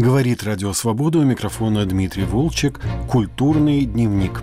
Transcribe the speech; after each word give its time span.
Говорит 0.00 0.44
Радио 0.44 0.72
Свобода 0.72 1.18
у 1.18 1.24
микрофона 1.24 1.84
Дмитрий 1.84 2.24
Волчек. 2.24 2.80
Культурный 3.06 3.84
дневник. 3.84 4.42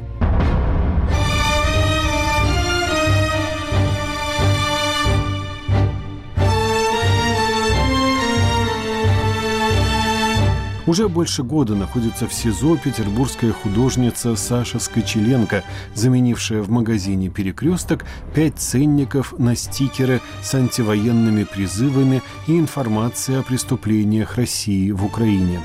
Уже 10.88 11.10
больше 11.10 11.44
года 11.44 11.76
находится 11.76 12.30
в 12.30 12.34
СИЗО 12.34 12.78
петербургская 12.78 13.52
художница 13.52 14.38
Саша 14.38 14.80
Скочеленко, 14.80 15.66
заменившая 15.94 16.62
в 16.62 16.70
магазине 16.70 17.28
«Перекресток» 17.28 18.06
пять 18.34 18.58
ценников 18.58 19.38
на 19.38 19.58
стикеры 19.58 20.21
с 20.42 20.56
антивоенными 20.56 21.44
призывами 21.44 22.24
и 22.48 22.58
информацией 22.58 23.39
о 23.39 23.44
преступлениях 23.44 24.38
России 24.38 24.92
в 24.92 25.04
Украине. 25.04 25.60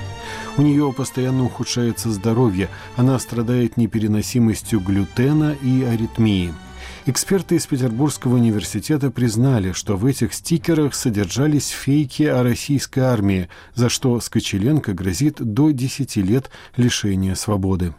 У 0.57 0.63
нее 0.63 0.93
постоянно 0.93 1.45
ухудшается 1.45 2.11
здоровье, 2.11 2.69
она 2.97 3.17
страдает 3.21 3.77
непереносимостью 3.77 4.81
глютена 4.81 5.55
и 5.63 5.85
аритмии– 5.85 6.53
Эксперты 7.05 7.57
из 7.57 7.67
Петербургского 7.67 8.37
университета 8.37 9.11
признали, 9.11 9.73
что 9.73 9.97
в 9.97 10.07
этих 10.07 10.33
стикерах 10.33 10.95
содержались 10.95 11.69
фейки 11.69 12.23
о 12.23 12.45
российской 12.45 13.01
армии, 13.01 13.49
за 13.75 13.89
что 13.89 14.21
Скочеленко 14.21 14.93
грозит 14.93 15.39
до 15.41 15.73
10 15.73 16.17
лет 16.19 16.51
лишения 16.77 17.35
свободы. 17.35 17.93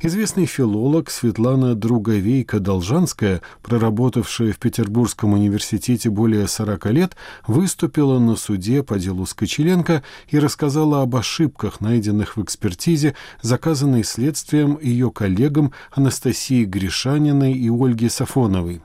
Известный 0.00 0.46
филолог 0.46 1.10
Светлана 1.10 1.74
Друговейка-Должанская, 1.74 3.40
проработавшая 3.62 4.52
в 4.52 4.58
Петербургском 4.58 5.32
университете 5.32 6.10
более 6.10 6.46
40 6.46 6.86
лет, 6.86 7.16
выступила 7.46 8.18
на 8.18 8.36
суде 8.36 8.82
по 8.82 8.98
делу 8.98 9.26
Скочеленко 9.26 10.02
и 10.28 10.38
рассказала 10.38 11.02
об 11.02 11.16
ошибках, 11.16 11.80
найденных 11.80 12.36
в 12.36 12.42
экспертизе, 12.42 13.14
заказанной 13.40 14.04
следствием 14.04 14.78
ее 14.80 15.10
коллегам 15.10 15.72
Анастасии 15.92 16.64
Гришаниной 16.64 17.52
и 17.52 17.70
Ольге 17.70 18.10
Сафоновой. 18.10 18.82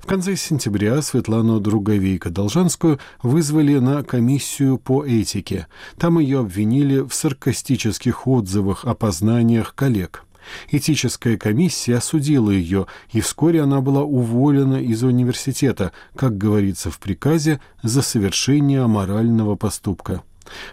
В 0.00 0.06
конце 0.06 0.36
сентября 0.36 1.00
Светлану 1.02 1.60
Друговейко-Должанскую 1.60 2.98
вызвали 3.22 3.78
на 3.78 4.02
комиссию 4.02 4.78
по 4.78 5.04
этике. 5.04 5.66
Там 5.98 6.18
ее 6.18 6.40
обвинили 6.40 7.00
в 7.00 7.14
саркастических 7.14 8.26
отзывах 8.26 8.84
о 8.84 8.94
познаниях 8.94 9.74
коллег. 9.74 10.24
Этическая 10.70 11.36
комиссия 11.36 11.96
осудила 11.96 12.50
ее, 12.50 12.86
и 13.12 13.20
вскоре 13.20 13.62
она 13.62 13.80
была 13.80 14.02
уволена 14.02 14.80
из 14.80 15.02
университета, 15.02 15.92
как 16.14 16.36
говорится 16.36 16.90
в 16.90 16.98
приказе, 16.98 17.60
за 17.82 18.02
совершение 18.02 18.82
аморального 18.82 19.56
поступка. 19.56 20.22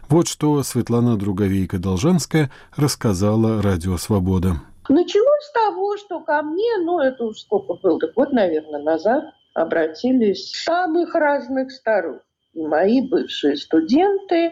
Вот 0.09 0.27
что 0.27 0.61
Светлана 0.63 1.15
Друговейка-Должанская 1.17 2.49
рассказала 2.75 3.61
«Радио 3.61 3.97
Свобода». 3.97 4.61
Началось 4.92 5.45
с 5.45 5.53
того, 5.53 5.95
что 5.95 6.20
ко 6.20 6.42
мне, 6.42 6.78
ну 6.84 7.00
это 7.00 7.23
уж 7.23 7.39
сколько 7.39 7.75
было, 7.75 7.97
так 7.97 8.11
вот, 8.17 8.34
наверное, 8.34 8.81
назад, 8.81 9.23
обратились 9.53 10.52
самых 10.52 11.16
разных 11.16 11.72
сторон. 11.72 12.20
И 12.53 12.61
мои 12.61 13.00
бывшие 13.00 13.56
студенты, 13.56 14.52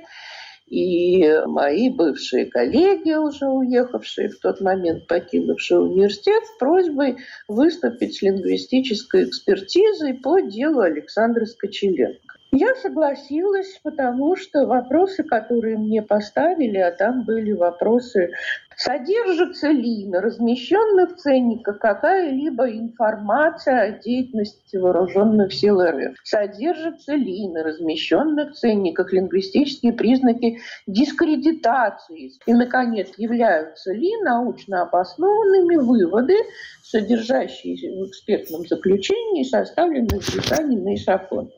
и 0.66 1.30
мои 1.46 1.90
бывшие 1.90 2.46
коллеги, 2.46 3.16
уже 3.16 3.48
уехавшие 3.48 4.30
в 4.30 4.40
тот 4.40 4.62
момент, 4.62 5.08
покинувшие 5.08 5.82
университет, 5.82 6.42
с 6.46 6.58
просьбой 6.58 7.18
выступить 7.50 8.16
с 8.16 8.22
лингвистической 8.22 9.26
экспертизой 9.26 10.14
по 10.14 10.40
делу 10.40 10.80
Александра 10.80 11.44
Скочеленко. 11.44 12.38
Я 12.52 12.74
согласилась, 12.76 13.80
потому 13.84 14.36
что 14.36 14.66
вопросы, 14.66 15.24
которые 15.24 15.78
мне 15.78 16.02
поставили, 16.02 16.78
а 16.78 16.92
там 16.92 17.24
были 17.24 17.52
вопросы, 17.52 18.32
содержится 18.80 19.68
ли 19.68 20.08
на 20.08 20.22
размещенных 20.22 21.18
ценниках 21.18 21.80
какая-либо 21.80 22.70
информация 22.72 23.82
о 23.82 23.92
деятельности 24.00 24.78
вооруженных 24.78 25.54
сил 25.54 25.82
РФ, 25.82 26.16
содержится 26.24 27.14
ли 27.14 27.50
на 27.50 27.64
размещенных 27.64 28.54
ценниках 28.54 29.12
лингвистические 29.12 29.92
признаки 29.92 30.60
дискредитации 30.88 32.32
и, 32.46 32.54
наконец, 32.54 33.10
являются 33.18 33.92
ли 33.92 34.16
научно 34.24 34.84
обоснованными 34.84 35.76
выводы, 35.76 36.38
содержащиеся 36.84 37.88
в 37.88 38.08
экспертном 38.08 38.66
заключении, 38.66 39.44
составленные 39.44 40.22
Британией 40.22 40.94
и 40.94 40.98
Сафоновым. 40.98 41.52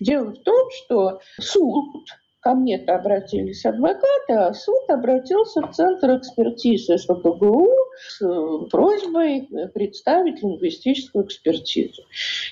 Дело 0.00 0.30
в 0.30 0.38
том, 0.42 0.68
что 0.70 1.20
суд 1.40 2.06
ко 2.42 2.54
мне-то 2.54 2.96
обратились 2.96 3.64
адвокаты, 3.64 4.32
а 4.32 4.52
суд 4.52 4.82
обратился 4.88 5.62
в 5.62 5.70
Центр 5.72 6.16
экспертизы 6.16 6.98
СПБГУ 6.98 7.68
с 8.08 8.22
э, 8.22 8.68
просьбой 8.70 9.48
представить 9.74 10.42
лингвистическую 10.42 11.24
экспертизу. 11.24 12.02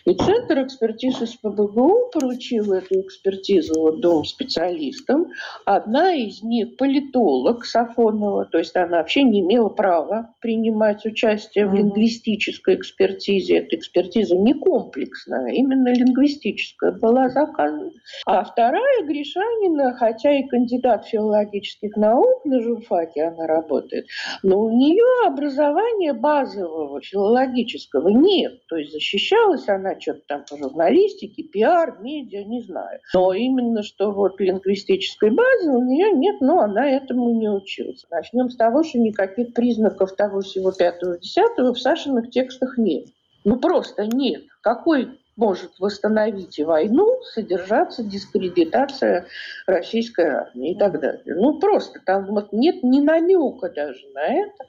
И 0.05 0.15
Центр 0.15 0.63
экспертизы 0.63 1.27
СПБГУ 1.27 2.11
поручил 2.13 2.73
эту 2.73 3.01
экспертизу 3.01 3.81
вот 3.81 4.01
двум 4.01 4.25
специалистам. 4.25 5.29
Одна 5.65 6.15
из 6.15 6.43
них 6.43 6.77
политолог 6.77 7.65
Сафонова, 7.65 8.47
то 8.47 8.59
есть 8.59 8.77
она 8.77 8.99
вообще 8.99 9.23
не 9.23 9.41
имела 9.41 9.69
права 9.69 10.35
принимать 10.41 11.05
участие 11.05 11.67
в 11.67 11.75
лингвистической 11.75 12.77
экспертизе. 12.77 13.59
Эта 13.59 13.77
экспертиза 13.77 14.37
не 14.37 14.55
комплексная, 14.55 15.47
а 15.47 15.51
именно 15.51 15.93
лингвистическая 15.93 16.93
была 16.93 17.29
заказана. 17.29 17.91
А 18.27 18.45
вторая 18.45 19.05
Гришанина 19.07 19.95
хотя 19.95 20.39
и 20.39 20.47
кандидат 20.47 21.07
филологических 21.07 21.97
наук 21.97 22.45
на 22.45 22.61
журфаке 22.61 23.25
она 23.25 23.47
работает, 23.47 24.07
но 24.43 24.61
у 24.61 24.71
нее 24.71 25.27
образования 25.41 26.13
базового 26.13 27.01
филологического 27.01 28.09
нет. 28.09 28.61
То 28.69 28.77
есть 28.77 28.93
защищалась 28.93 29.69
она 29.69 29.99
что-то 29.99 30.21
там 30.29 30.45
по 30.49 30.57
журналистике, 30.59 31.43
пиар, 31.45 31.99
медиа, 32.01 32.45
не 32.45 32.63
знаю. 32.63 33.01
Но 33.15 33.33
именно 33.33 33.83
что 33.83 34.13
вот 34.13 34.39
лингвистической 34.39 35.31
базы 35.31 35.71
у 35.71 35.83
нее 35.83 36.13
нет, 36.13 36.41
но 36.41 36.61
она 36.61 36.89
этому 36.91 37.31
не 37.35 37.49
училась. 37.49 38.05
Начнем 38.11 38.51
с 38.51 38.57
того, 38.57 38.83
что 38.83 38.99
никаких 38.99 39.55
признаков 39.55 40.15
того 40.15 40.41
всего 40.43 40.73
пятого-десятого 40.73 41.73
в 41.73 41.81
Сашиных 41.81 42.31
текстах 42.31 42.77
нет. 42.77 43.07
Ну 43.45 43.59
просто 43.59 44.07
нет. 44.07 44.43
Какой 44.61 45.20
может 45.41 45.73
восстановить 45.79 46.61
войну, 46.61 47.23
содержаться 47.33 48.03
дискредитация 48.05 49.27
российской 49.67 50.27
армии 50.27 50.73
и 50.73 50.79
так 50.79 51.01
далее. 51.01 51.35
Ну, 51.35 51.59
просто 51.59 51.99
там 52.05 52.27
вот 52.27 52.53
нет 52.53 52.83
ни 52.83 53.01
намека 53.01 53.71
даже 53.71 54.07
на 54.15 54.21
это. 54.21 54.65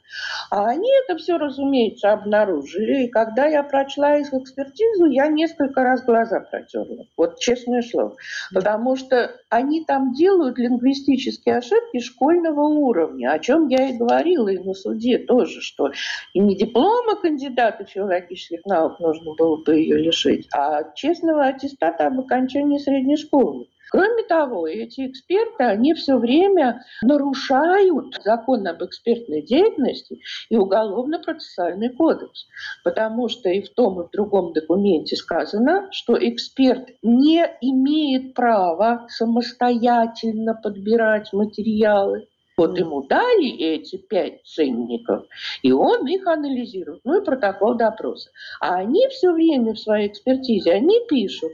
А 0.49 0.67
они 0.67 0.89
это 1.03 1.17
все, 1.17 1.37
разумеется, 1.37 2.13
обнаружили. 2.13 3.03
И 3.03 3.09
когда 3.09 3.47
я 3.47 3.63
прочла 3.63 4.17
их 4.17 4.33
экспертизу, 4.33 5.05
я 5.05 5.27
несколько 5.27 5.83
раз 5.83 6.03
глаза 6.03 6.39
протерла. 6.39 7.05
Вот 7.17 7.39
честное 7.39 7.81
слово. 7.81 8.15
Потому 8.53 8.95
что 8.95 9.31
они 9.49 9.83
там 9.83 10.13
делают 10.13 10.57
лингвистические 10.57 11.57
ошибки 11.57 11.99
школьного 11.99 12.61
уровня, 12.61 13.33
о 13.33 13.39
чем 13.39 13.67
я 13.67 13.89
и 13.89 13.97
говорила 13.97 14.47
и 14.47 14.57
на 14.57 14.73
суде 14.73 15.17
тоже, 15.17 15.59
что 15.59 15.91
и 16.33 16.39
не 16.39 16.55
диплома 16.55 17.15
кандидата 17.21 17.83
филологических 17.83 18.65
наук 18.65 18.99
нужно 18.99 19.33
было 19.35 19.57
бы 19.57 19.75
ее 19.75 19.97
лишить, 19.97 20.47
а 20.53 20.60
а 20.61 20.93
честного 20.93 21.45
аттестата 21.45 22.05
об 22.05 22.19
окончании 22.19 22.77
средней 22.77 23.17
школы. 23.17 23.67
Кроме 23.91 24.23
того, 24.23 24.67
эти 24.67 25.07
эксперты, 25.07 25.65
они 25.65 25.93
все 25.93 26.17
время 26.17 26.85
нарушают 27.01 28.21
закон 28.23 28.65
об 28.65 28.81
экспертной 28.83 29.41
деятельности 29.41 30.21
и 30.49 30.55
уголовно-процессуальный 30.55 31.89
кодекс. 31.89 32.45
Потому 32.85 33.27
что 33.27 33.49
и 33.49 33.61
в 33.61 33.69
том, 33.73 34.01
и 34.01 34.07
в 34.07 34.11
другом 34.11 34.53
документе 34.53 35.17
сказано, 35.17 35.89
что 35.91 36.17
эксперт 36.17 36.89
не 37.01 37.43
имеет 37.59 38.33
права 38.33 39.07
самостоятельно 39.09 40.53
подбирать 40.53 41.33
материалы. 41.33 42.27
Вот 42.61 42.77
ему 42.77 43.01
дали 43.01 43.49
эти 43.57 43.97
пять 43.97 44.45
ценников, 44.45 45.25
и 45.63 45.71
он 45.71 46.05
их 46.05 46.27
анализирует. 46.27 47.01
Ну 47.03 47.19
и 47.19 47.25
протокол 47.25 47.73
допроса. 47.73 48.29
А 48.59 48.75
они 48.75 49.07
все 49.07 49.31
время 49.31 49.73
в 49.73 49.79
своей 49.79 50.09
экспертизе, 50.09 50.73
они 50.73 50.99
пишут, 51.09 51.53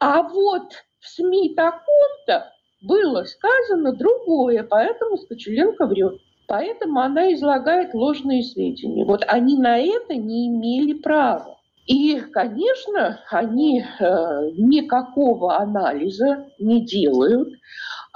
а 0.00 0.24
вот 0.24 0.72
в 0.98 1.08
СМИ 1.08 1.54
таком-то 1.54 2.52
было 2.82 3.22
сказано 3.22 3.92
другое, 3.92 4.64
поэтому 4.64 5.18
Скочеленко 5.18 5.86
врет. 5.86 6.20
Поэтому 6.48 7.02
она 7.02 7.32
излагает 7.34 7.94
ложные 7.94 8.42
сведения. 8.42 9.04
Вот 9.04 9.22
они 9.28 9.56
на 9.58 9.78
это 9.78 10.16
не 10.16 10.48
имели 10.48 10.94
права. 10.94 11.56
И, 11.86 12.18
конечно, 12.32 13.20
они 13.30 13.80
э, 13.80 14.04
никакого 14.56 15.56
анализа 15.56 16.48
не 16.58 16.84
делают, 16.84 17.48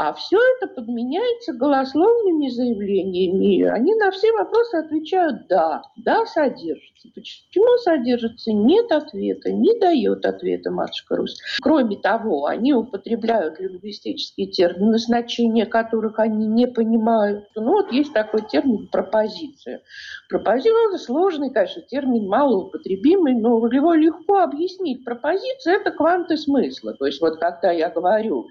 А 0.04 0.12
все 0.14 0.37
это 0.56 0.66
подменяется 0.66 1.52
голословными 1.52 2.49
заявлениями. 2.49 3.62
Они 3.69 3.94
на 3.94 4.10
все 4.10 4.32
вопросы 4.32 4.75
отвечают 4.75 5.46
«да». 5.46 5.82
«Да» 5.94 6.26
содержится. 6.26 7.08
Почему 7.14 7.78
содержится? 7.78 8.52
Нет 8.52 8.90
ответа, 8.90 9.52
не 9.52 9.78
дает 9.78 10.26
ответа 10.26 10.72
матушка 10.72 11.14
Русь. 11.14 11.38
Кроме 11.62 11.99
того, 11.99 12.46
они 12.46 12.75
употребляют 12.75 13.60
лингвистические 13.60 14.49
термины, 14.49 14.99
значения 14.99 15.66
которых 15.66 16.19
они 16.19 16.49
не 16.49 16.66
понимают. 16.66 17.44
Ну 17.54 17.70
вот 17.70 17.93
есть 17.93 18.12
такой 18.12 18.43
термин 18.43 18.88
«пропозиция». 18.90 19.82
Пропозиция– 20.28 20.99
сложный, 20.99 21.50
конечно, 21.52 21.81
термин, 21.81 22.26
малоупотребимый, 22.26 23.34
но 23.34 23.64
его 23.69 23.94
легко 23.94 24.38
объяснить. 24.40 25.04
Пропозиция– 25.04 25.76
это 25.81 25.93
кванты 25.93 26.37
смысла. 26.37 26.93
То 26.94 27.06
есть 27.06 27.20
вот 27.20 27.38
когда 27.38 27.70
я 27.70 27.88
говорю 27.88 28.49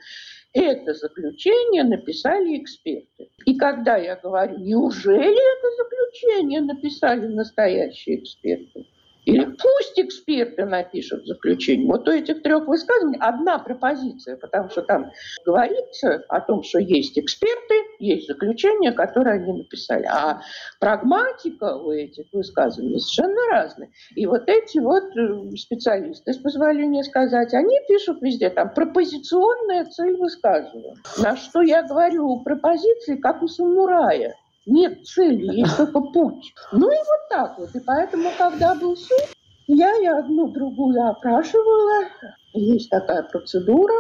это 0.54 0.94
заключение 0.94 1.84
написали 1.84 2.58
эксперты. 2.62 3.30
И 3.46 3.56
когда 3.58 3.98
я 3.98 4.16
говорю, 4.16 4.58
неужели 4.58 5.58
это 5.58 5.84
заключение 5.84 6.62
написали 6.62 7.28
настоящие 7.28 8.20
эксперты? 8.20 8.86
Или 9.26 9.46
пусть 9.46 10.00
эксперты 10.00 10.66
напишут 10.66 11.26
заключение. 11.28 11.88
Вот 11.88 12.08
у 12.08 12.12
этих 12.12 12.42
трех 12.42 12.68
высказываний 12.68 13.20
одна 13.20 13.60
пропозиция, 13.60 14.38
потому 14.38 14.70
что 14.70 14.82
там 14.82 15.12
говорится 15.46 16.24
о 16.28 16.42
том, 16.42 16.64
что 16.64 16.80
есть 16.80 17.20
эксперты, 17.20 17.76
есть 18.00 18.28
заключение, 18.28 18.92
которое 18.92 19.42
они 19.42 19.54
написали. 19.54 20.06
А 20.06 20.42
прагматика 20.80 21.78
у 21.78 21.92
этих 21.92 22.26
высказываний 22.32 23.00
совершенно 23.00 23.42
разная. 23.52 23.90
И 24.16 24.26
вот 24.26 24.44
эти 24.48 24.80
вот 24.80 25.16
э, 25.16 25.56
специалисты, 25.56 26.34
с 26.34 26.38
позволения 26.38 27.04
сказать, 27.04 27.54
они 27.54 27.78
пишут 27.88 28.22
везде 28.22 28.50
там 28.50 28.74
пропозиционная 28.74 29.86
цель 29.86 30.18
высказывания. 30.18 30.96
На 31.22 31.36
что 31.36 31.62
я 31.62 31.84
говорю, 31.84 32.40
пропозиции, 32.40 33.18
как 33.18 33.44
у 33.44 33.48
самурая. 33.48 34.36
Нет 34.72 35.06
цели, 35.06 35.60
есть 35.60 35.76
только 35.76 36.00
путь. 36.00 36.54
Ну 36.72 36.90
и 36.90 36.96
вот 36.96 37.30
так 37.30 37.60
вот. 37.60 37.76
И 37.76 37.80
поэтому, 37.82 38.30
когда 38.38 38.74
был 38.74 38.96
суд, 38.96 39.28
я 39.68 39.98
и 40.02 40.06
одну 40.06 40.48
другую 40.48 41.10
опрашивала. 41.10 42.06
Есть 42.54 42.90
такая 42.90 43.24
процедура 43.24 43.94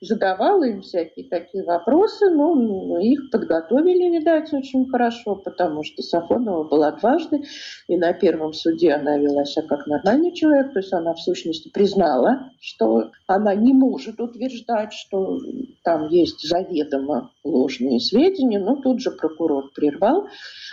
задавала 0.00 0.64
им 0.64 0.82
всякие 0.82 1.28
такие 1.28 1.64
вопросы, 1.64 2.30
но 2.30 2.54
ну, 2.54 2.98
их 2.98 3.30
подготовили, 3.30 4.16
видать, 4.16 4.52
очень 4.52 4.88
хорошо, 4.88 5.34
потому 5.34 5.82
что 5.82 6.02
Сафонова 6.02 6.64
была 6.64 6.92
дважды, 6.92 7.42
и 7.88 7.96
на 7.96 8.12
первом 8.12 8.52
суде 8.52 8.92
она 8.92 9.18
вела 9.18 9.44
себя 9.44 9.66
как 9.66 9.86
нормальный 9.86 10.32
человек, 10.32 10.72
то 10.72 10.78
есть 10.78 10.92
она 10.92 11.14
в 11.14 11.20
сущности 11.20 11.68
признала, 11.68 12.50
что 12.60 13.10
она 13.26 13.54
не 13.54 13.72
может 13.72 14.20
утверждать, 14.20 14.92
что 14.92 15.40
там 15.82 16.08
есть 16.08 16.48
заведомо 16.48 17.30
ложные 17.42 18.00
сведения, 18.00 18.58
но 18.58 18.76
тут 18.76 19.00
же 19.00 19.10
прокурор 19.10 19.70
прервал 19.74 20.28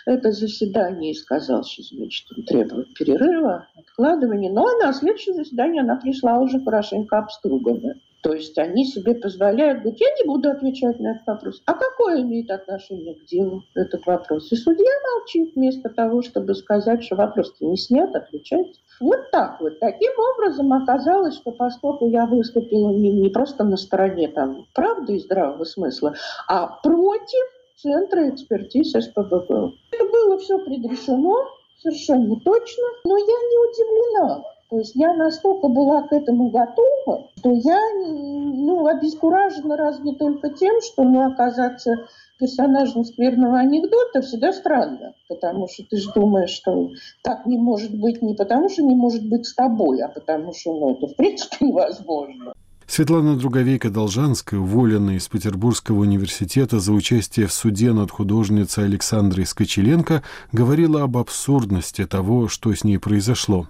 это 0.05 0.31
заседание 0.31 1.11
и 1.11 1.15
сказал, 1.15 1.63
что 1.63 1.81
значит, 1.83 2.27
он 2.35 2.43
требует 2.43 2.93
перерыва, 2.93 3.67
откладывания. 3.75 4.51
Но 4.51 4.65
на 4.77 4.93
следующее 4.93 5.35
заседание 5.35 5.81
она 5.81 5.95
пришла 5.95 6.39
уже 6.39 6.59
хорошенько 6.63 7.19
обструганная. 7.25 7.95
То 8.25 8.33
есть 8.33 8.57
они 8.57 8.86
себе 8.86 9.13
позволяют 9.13 9.81
говорить, 9.81 10.01
я 10.01 10.07
не 10.19 10.25
буду 10.25 10.50
отвечать 10.50 11.00
на 11.00 11.12
этот 11.12 11.27
вопрос. 11.27 11.62
А 11.68 11.74
какое 11.75 12.22
имеет 12.22 12.50
отношение 12.50 13.13
к 13.13 13.25
делу 13.25 13.62
этот 13.75 14.04
вопрос? 14.07 14.51
И 14.51 14.56
судья 14.56 14.92
молчит 15.13 15.54
вместо 15.56 15.89
того, 15.89 16.24
чтобы 16.24 16.56
сказать, 16.56 17.04
что 17.04 17.18
вопрос 17.18 17.54
не 17.60 17.77
снят, 17.77 18.16
отвечать. 18.16 18.66
Вот 19.00 19.30
так 19.31 19.62
вот. 19.62 19.80
Таким 19.80 20.12
образом 20.33 20.74
оказалось, 20.74 21.36
что 21.36 21.51
поскольку 21.51 22.10
я 22.10 22.25
выступила 22.25 22.89
не, 22.89 23.12
не 23.12 23.30
просто 23.30 23.63
на 23.63 23.78
стороне 23.78 24.28
там, 24.30 24.66
правды 24.74 25.18
и 25.18 25.19
здравого 25.19 25.63
смысла, 25.63 26.16
а 26.48 26.66
против 26.81 27.45
Центра 27.78 28.30
экспертиз 28.30 28.94
СПБГ. 28.94 29.50
Это 29.92 30.12
было 30.12 30.39
все 30.39 30.57
предрешено, 30.57 31.45
совершенно 31.78 32.39
точно, 32.39 32.83
но 33.04 33.18
я 33.18 33.24
не 33.24 33.69
удивлена. 33.69 34.44
То 34.69 34.80
есть 34.80 34.95
я 34.95 35.13
настолько 35.13 35.68
была 35.68 36.01
к 36.07 36.13
этому 36.13 36.50
готова, 36.50 36.94
что 37.06 37.52
я 37.52 37.80
ну, 38.04 38.88
обескуражена 38.88 39.78
разве 39.78 40.13
только 40.13 40.50
тем, 40.50 40.81
что 40.81 41.04
ну, 41.04 41.31
оказаться 41.31 42.07
персонажем 42.40 43.06
скверного 43.06 43.60
анекдота 43.60 44.22
всегда 44.22 44.52
странно, 44.52 45.13
потому 45.30 45.68
что 45.68 45.84
ты 45.90 45.98
же 45.98 46.12
думаешь, 46.13 46.50
что 46.50 46.90
так 47.24 47.46
не 47.46 47.57
может 47.57 47.98
быть 47.98 48.22
не 48.22 48.34
потому, 48.34 48.69
что 48.69 48.84
не 48.84 48.96
может 48.96 49.28
быть 49.30 49.46
с 49.46 49.54
тобой, 49.54 50.02
а 50.02 50.10
потому 50.10 50.54
что 50.54 50.74
ну, 50.74 50.96
это 50.96 51.07
в 51.07 51.16
принципе 51.16 51.57
невозможно. 51.66 52.54
Светлана 52.87 53.35
Друговейка-Должанская, 53.35 54.59
уволенная 54.59 55.15
из 55.15 55.27
Петербургского 55.27 55.99
университета 56.01 56.79
за 56.79 56.93
участие 56.93 57.47
в 57.47 57.53
суде 57.53 57.91
над 57.93 58.11
художницей 58.11 58.85
Александрой 58.85 59.47
Скочеленко, 59.47 60.21
говорила 60.51 61.01
об 61.01 61.17
абсурдности 61.17 62.05
того, 62.05 62.47
что 62.47 62.73
с 62.73 62.83
ней 62.83 62.99
произошло. 62.99 63.67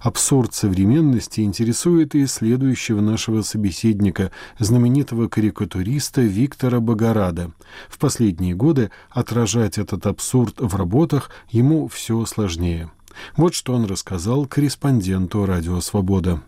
Абсурд 0.00 0.54
современности 0.54 1.42
интересует 1.42 2.14
и 2.14 2.26
следующего 2.26 3.00
нашего 3.00 3.42
собеседника, 3.42 4.32
знаменитого 4.58 5.28
карикатуриста 5.28 6.22
Виктора 6.22 6.80
Богорада. 6.80 7.50
В 7.88 7.98
последние 7.98 8.54
годы 8.54 8.90
отражать 9.10 9.76
этот 9.76 10.06
абсурд 10.06 10.54
в 10.58 10.74
работах 10.74 11.30
ему 11.50 11.86
все 11.88 12.24
сложнее. 12.24 12.90
Вот 13.36 13.54
что 13.54 13.74
он 13.74 13.84
рассказал 13.84 14.46
корреспонденту 14.46 15.44
«Радио 15.44 15.80
Свобода». 15.80 16.40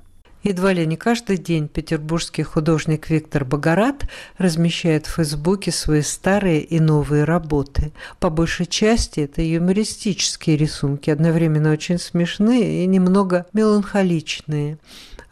Едва 0.46 0.72
ли 0.72 0.86
не 0.86 0.96
каждый 0.96 1.38
день 1.38 1.66
петербургский 1.66 2.44
художник 2.44 3.10
Виктор 3.10 3.44
Богорат 3.44 4.06
размещает 4.38 5.06
в 5.06 5.16
Фейсбуке 5.16 5.72
свои 5.72 6.02
старые 6.02 6.60
и 6.60 6.78
новые 6.78 7.24
работы. 7.24 7.92
По 8.20 8.30
большей 8.30 8.66
части 8.66 9.18
это 9.18 9.42
юмористические 9.42 10.56
рисунки, 10.56 11.10
одновременно 11.10 11.72
очень 11.72 11.98
смешные 11.98 12.84
и 12.84 12.86
немного 12.86 13.46
меланхоличные. 13.54 14.78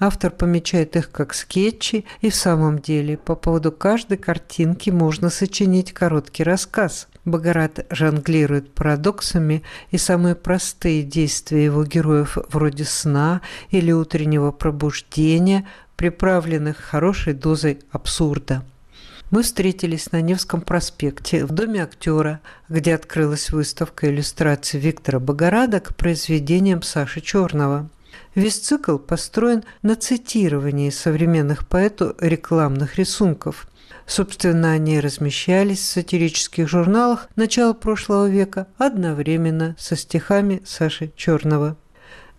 Автор 0.00 0.32
помечает 0.32 0.96
их 0.96 1.12
как 1.12 1.32
скетчи, 1.34 2.04
и 2.20 2.28
в 2.28 2.34
самом 2.34 2.80
деле 2.80 3.16
по 3.16 3.36
поводу 3.36 3.70
каждой 3.70 4.18
картинки 4.18 4.90
можно 4.90 5.30
сочинить 5.30 5.92
короткий 5.92 6.42
рассказ. 6.42 7.06
Багарат 7.24 7.86
жонглирует 7.90 8.74
парадоксами, 8.74 9.62
и 9.90 9.96
самые 9.96 10.34
простые 10.34 11.02
действия 11.02 11.64
его 11.64 11.84
героев 11.84 12.36
вроде 12.50 12.84
сна 12.84 13.40
или 13.70 13.92
утреннего 13.92 14.50
пробуждения, 14.50 15.66
приправленных 15.96 16.76
хорошей 16.76 17.32
дозой 17.32 17.78
абсурда. 17.90 18.62
Мы 19.30 19.42
встретились 19.42 20.12
на 20.12 20.20
Невском 20.20 20.60
проспекте 20.60 21.46
в 21.46 21.52
Доме 21.52 21.82
актера, 21.82 22.40
где 22.68 22.94
открылась 22.94 23.50
выставка 23.50 24.10
иллюстраций 24.10 24.78
Виктора 24.78 25.18
Богорада 25.18 25.80
к 25.80 25.96
произведениям 25.96 26.82
Саши 26.82 27.22
Черного. 27.22 27.88
Весь 28.34 28.58
цикл 28.58 28.98
построен 28.98 29.64
на 29.82 29.96
цитировании 29.96 30.90
современных 30.90 31.66
поэту 31.66 32.14
рекламных 32.20 32.96
рисунков– 32.98 33.66
Собственно, 34.06 34.72
они 34.72 35.00
размещались 35.00 35.80
в 35.80 35.84
сатирических 35.84 36.68
журналах 36.68 37.28
начала 37.36 37.72
прошлого 37.72 38.28
века 38.28 38.66
одновременно 38.76 39.74
со 39.78 39.96
стихами 39.96 40.62
Саши 40.64 41.12
Черного. 41.16 41.76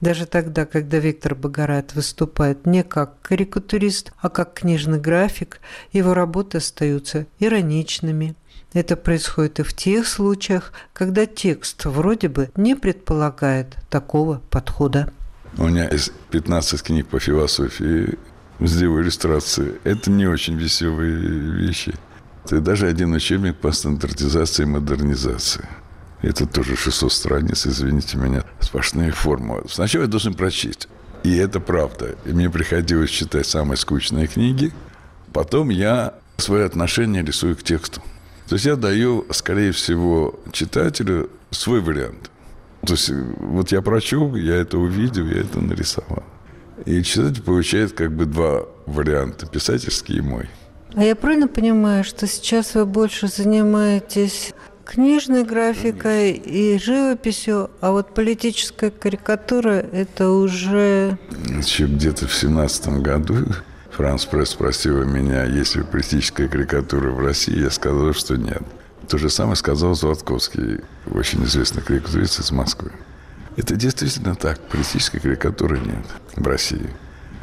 Даже 0.01 0.25
тогда, 0.25 0.65
когда 0.65 0.99
Виктор 0.99 1.35
Богорат 1.35 1.95
выступает 1.95 2.65
не 2.65 2.83
как 2.83 3.21
карикатурист, 3.21 4.11
а 4.21 4.29
как 4.29 4.53
книжный 4.53 4.99
график, 4.99 5.59
его 5.91 6.13
работы 6.13 6.57
остаются 6.57 7.25
ироничными. 7.39 8.35
Это 8.73 8.97
происходит 8.97 9.61
и 9.61 9.63
в 9.63 9.73
тех 9.73 10.05
случаях, 10.05 10.73
когда 10.93 11.25
текст 11.25 11.85
вроде 11.85 12.27
бы 12.27 12.51
не 12.55 12.75
предполагает 12.75 13.77
такого 13.89 14.41
подхода. 14.49 15.11
У 15.57 15.67
меня 15.67 15.89
есть 15.89 16.11
15 16.31 16.83
книг 16.83 17.07
по 17.07 17.19
философии, 17.19 18.17
сделаю 18.59 19.03
иллюстрации. 19.03 19.75
Это 19.83 20.11
не 20.11 20.27
очень 20.27 20.55
веселые 20.55 21.17
вещи. 21.17 21.93
Это 22.45 22.61
даже 22.61 22.87
один 22.87 23.13
учебник 23.13 23.57
по 23.57 23.71
стандартизации 23.71 24.63
и 24.63 24.67
модернизации. 24.67 25.67
Это 26.21 26.45
тоже 26.45 26.75
600 26.75 27.11
страниц, 27.11 27.67
извините 27.67 28.17
меня, 28.17 28.43
сплошные 28.59 29.11
формулы. 29.11 29.63
Сначала 29.69 30.03
я 30.03 30.07
должен 30.07 30.33
прочесть. 30.33 30.87
И 31.23 31.35
это 31.35 31.59
правда. 31.59 32.15
И 32.25 32.29
мне 32.29 32.49
приходилось 32.49 33.09
читать 33.09 33.47
самые 33.47 33.77
скучные 33.77 34.27
книги. 34.27 34.71
Потом 35.33 35.69
я 35.69 36.13
свое 36.37 36.65
отношение 36.65 37.23
рисую 37.23 37.55
к 37.55 37.63
тексту. 37.63 38.01
То 38.47 38.55
есть 38.55 38.65
я 38.65 38.75
даю, 38.75 39.25
скорее 39.31 39.71
всего, 39.71 40.39
читателю 40.51 41.31
свой 41.49 41.81
вариант. 41.81 42.29
То 42.85 42.93
есть 42.93 43.09
вот 43.09 43.71
я 43.71 43.81
прочел, 43.81 44.35
я 44.35 44.55
это 44.55 44.77
увидел, 44.77 45.25
я 45.25 45.41
это 45.41 45.59
нарисовал. 45.59 46.23
И 46.85 47.01
читатель 47.03 47.41
получает 47.41 47.93
как 47.93 48.11
бы 48.11 48.25
два 48.25 48.65
варианта, 48.85 49.47
писательский 49.47 50.17
и 50.17 50.21
мой. 50.21 50.49
А 50.93 51.03
я 51.03 51.15
правильно 51.15 51.47
понимаю, 51.47 52.03
что 52.03 52.27
сейчас 52.27 52.75
вы 52.75 52.85
больше 52.85 53.27
занимаетесь 53.27 54.53
книжной 54.85 55.43
графикой 55.43 56.31
и 56.31 56.77
живописью, 56.77 57.71
а 57.81 57.91
вот 57.91 58.13
политическая 58.13 58.91
карикатура– 58.91 59.85
это 59.91 60.29
уже… 60.29 61.17
Еще 61.57 61.85
где-то 61.87 62.27
в 62.27 62.33
семнадцатом 62.33 63.01
году 63.01 63.45
Франс 63.91 64.25
Пресс 64.25 64.49
спросила 64.49 65.03
меня, 65.03 65.43
есть 65.43 65.75
ли 65.75 65.83
политическая 65.83 66.47
карикатура 66.47 67.09
в 67.09 67.19
России, 67.19 67.59
я 67.59 67.71
сказал, 67.71 68.13
что 68.13 68.35
нет. 68.35 68.61
То 69.07 69.17
же 69.17 69.29
самое 69.29 69.55
сказал 69.55 69.95
Золотковский, 69.95 70.81
очень 71.11 71.43
известный 71.45 71.81
карикатурист 71.81 72.39
из 72.39 72.51
Москвы. 72.51 72.91
Это 73.57 73.75
действительно 73.75 74.35
так. 74.35 74.59
Политической 74.67 75.19
карикатуры 75.19 75.79
нет 75.79 76.05
в 76.35 76.47
России. 76.47 76.89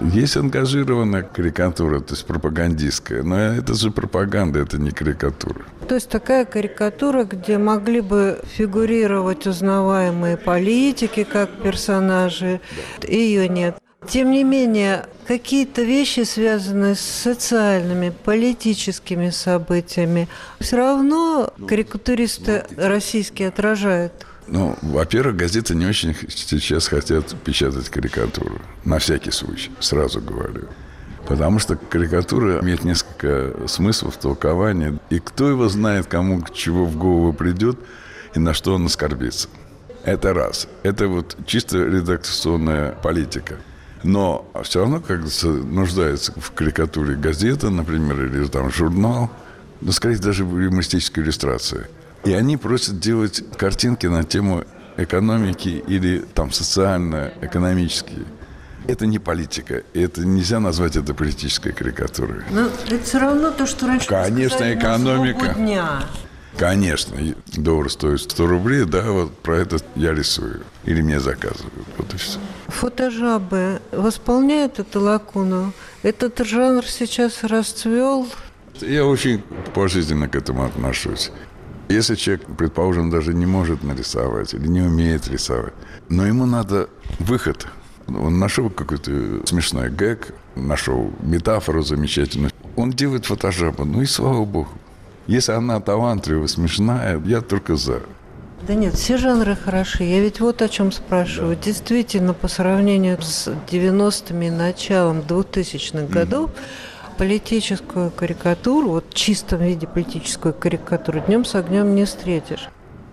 Есть 0.00 0.36
ангажированная 0.36 1.22
карикатура, 1.22 2.00
то 2.00 2.14
есть 2.14 2.26
пропагандистская, 2.26 3.22
но 3.22 3.38
это 3.38 3.74
же 3.74 3.90
пропаганда, 3.90 4.58
это 4.58 4.78
не 4.78 4.90
карикатура. 4.90 5.64
То 5.88 5.94
есть 5.94 6.08
такая 6.08 6.44
карикатура, 6.44 7.24
где 7.24 7.58
могли 7.58 8.00
бы 8.00 8.40
фигурировать 8.56 9.46
узнаваемые 9.46 10.36
политики 10.36 11.24
как 11.24 11.50
персонажи, 11.62 12.60
ее 13.06 13.48
нет. 13.48 13.76
Тем 14.08 14.32
не 14.32 14.42
менее, 14.42 15.06
какие-то 15.28 15.82
вещи, 15.82 16.24
связанные 16.24 16.96
с 16.96 17.00
социальными, 17.00 18.12
политическими 18.24 19.30
событиями, 19.30 20.28
все 20.58 20.76
равно 20.78 21.52
карикатуристы 21.68 22.64
российские 22.76 23.48
отражают. 23.48 24.12
Ну, 24.46 24.76
во-первых, 24.82 25.36
газеты 25.36 25.74
не 25.74 25.86
очень 25.86 26.14
сейчас 26.28 26.88
хотят 26.88 27.34
печатать 27.42 27.88
карикатуру. 27.88 28.60
На 28.84 28.98
всякий 28.98 29.30
случай, 29.30 29.70
сразу 29.80 30.20
говорю. 30.20 30.68
Потому 31.26 31.60
что 31.60 31.76
карикатура 31.76 32.60
имеет 32.60 32.82
несколько 32.82 33.68
смыслов, 33.68 34.16
толкования. 34.16 34.98
И 35.10 35.20
кто 35.20 35.48
его 35.48 35.68
знает, 35.68 36.06
кому 36.06 36.44
чего 36.52 36.84
в 36.84 36.96
голову 36.96 37.32
придет 37.32 37.78
и 38.34 38.40
на 38.40 38.54
что 38.54 38.74
он 38.74 38.86
оскорбится. 38.86 39.48
Это 40.04 40.34
раз. 40.34 40.68
Это 40.82 41.06
вот 41.06 41.36
чисто 41.46 41.78
редакционная 41.78 42.92
политика. 42.92 43.56
Но 44.02 44.50
все 44.64 44.80
равно, 44.80 45.00
как 45.00 45.20
нуждается 45.44 46.32
в 46.36 46.50
карикатуре 46.50 47.14
газета, 47.14 47.70
например, 47.70 48.24
или 48.24 48.44
там 48.46 48.72
журнал, 48.72 49.30
ну, 49.80 49.92
скорее 49.92 50.16
даже 50.16 50.44
в 50.44 50.58
юмористической 50.58 51.22
иллюстрации– 51.22 51.86
и 52.24 52.32
они 52.32 52.56
просят 52.56 53.00
делать 53.00 53.42
картинки 53.56 54.06
на 54.06 54.24
тему 54.24 54.64
экономики 54.96 55.82
или 55.86 56.18
там 56.34 56.52
социально-экономические. 56.52 58.26
Это 58.86 59.06
не 59.06 59.18
политика. 59.18 59.82
Это 59.94 60.26
нельзя 60.26 60.58
назвать 60.58 60.96
это 60.96 61.14
политической 61.14 61.72
карикатурой. 61.72 62.42
Но 62.50 62.68
это 62.88 63.04
все 63.04 63.18
равно 63.18 63.52
то, 63.52 63.66
что 63.66 63.86
раньше 63.86 64.08
Конечно, 64.08 64.58
сказали, 64.58 64.78
экономика. 64.78 65.54
Дня. 65.54 66.02
Конечно, 66.58 67.16
доллар 67.56 67.90
стоит 67.90 68.20
100 68.20 68.46
рублей, 68.46 68.84
да, 68.84 69.10
вот 69.10 69.38
про 69.38 69.58
это 69.58 69.78
я 69.94 70.12
рисую. 70.12 70.62
Или 70.84 71.00
мне 71.00 71.18
заказывают. 71.18 71.72
Вот 71.96 72.12
и 72.12 72.16
все. 72.18 72.38
Фотожабы 72.68 73.80
восполняют 73.90 74.78
эту 74.78 75.00
лакуну? 75.00 75.72
Этот 76.02 76.44
жанр 76.44 76.84
сейчас 76.84 77.42
расцвел? 77.44 78.28
Я 78.80 79.06
очень 79.06 79.42
положительно 79.74 80.28
к 80.28 80.34
этому 80.34 80.64
отношусь. 80.64 81.30
Если 81.88 82.14
человек, 82.14 82.46
предположим, 82.56 83.10
даже 83.10 83.34
не 83.34 83.46
может 83.46 83.82
нарисовать 83.82 84.54
или 84.54 84.66
не 84.66 84.80
умеет 84.80 85.28
рисовать, 85.28 85.74
но 86.08 86.26
ему 86.26 86.46
надо 86.46 86.88
выход. 87.18 87.66
Он 88.08 88.38
нашел 88.38 88.70
какой-то 88.70 89.46
смешной 89.46 89.90
гэг, 89.90 90.34
нашел 90.54 91.12
метафору 91.20 91.82
замечательную. 91.82 92.50
Он 92.76 92.90
делает 92.90 93.26
фотожабу, 93.26 93.84
ну 93.84 94.02
и 94.02 94.06
слава 94.06 94.44
богу. 94.44 94.70
Если 95.26 95.52
она 95.52 95.80
талантливая, 95.80 96.48
смешная, 96.48 97.20
я 97.24 97.40
только 97.40 97.76
за. 97.76 98.02
Да 98.66 98.74
нет, 98.74 98.94
все 98.94 99.18
жанры 99.18 99.56
хороши. 99.56 100.04
Я 100.04 100.20
ведь 100.20 100.40
вот 100.40 100.62
о 100.62 100.68
чем 100.68 100.92
спрашиваю. 100.92 101.56
Да. 101.56 101.62
Действительно, 101.62 102.32
по 102.32 102.48
сравнению 102.48 103.20
с 103.20 103.52
90-ми 103.70 104.46
и 104.46 104.50
началом 104.50 105.20
2000-х 105.20 106.06
годов, 106.06 106.50
mm-hmm 106.50 106.91
политическую 107.22 108.10
карикатуру, 108.10 108.88
вот 108.88 109.04
в 109.10 109.14
чистом 109.14 109.60
виде 109.60 109.86
политическую 109.86 110.52
карикатуру, 110.52 111.20
днем 111.20 111.44
с 111.44 111.54
огнем 111.54 111.94
не 111.94 112.04
встретишь. 112.04 112.68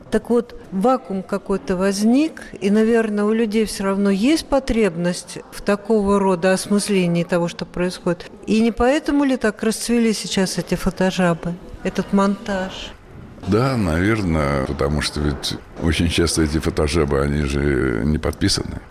Так 0.10 0.32
вот, 0.32 0.60
вакуум 0.72 1.22
какой-то 1.22 1.78
возник, 1.78 2.42
и, 2.60 2.72
наверное, 2.72 3.26
у 3.26 3.32
людей 3.32 3.66
все 3.66 3.84
равно 3.84 4.10
есть 4.10 4.48
потребность 4.48 5.38
в 5.52 5.62
такого 5.62 6.20
рода 6.20 6.54
осмыслении 6.54 7.24
того, 7.24 7.48
что 7.48 7.68
происходит. 7.68 8.32
И 8.48 8.62
не 8.62 8.72
поэтому 8.72 9.26
ли 9.26 9.38
так 9.38 9.62
расцвели 9.62 10.12
сейчас 10.14 10.58
эти 10.58 10.74
фотожабы, 10.74 11.54
этот 11.84 12.12
монтаж? 12.12 12.92
Да, 13.46 13.78
наверное, 13.78 14.66
потому 14.66 15.02
что 15.02 15.20
ведь 15.20 15.54
очень 15.84 16.10
часто 16.10 16.42
эти 16.42 16.58
фотожабы, 16.58 17.22
они 17.22 17.44
же 17.44 18.02
не 18.06 18.18
подписаны. 18.18 18.82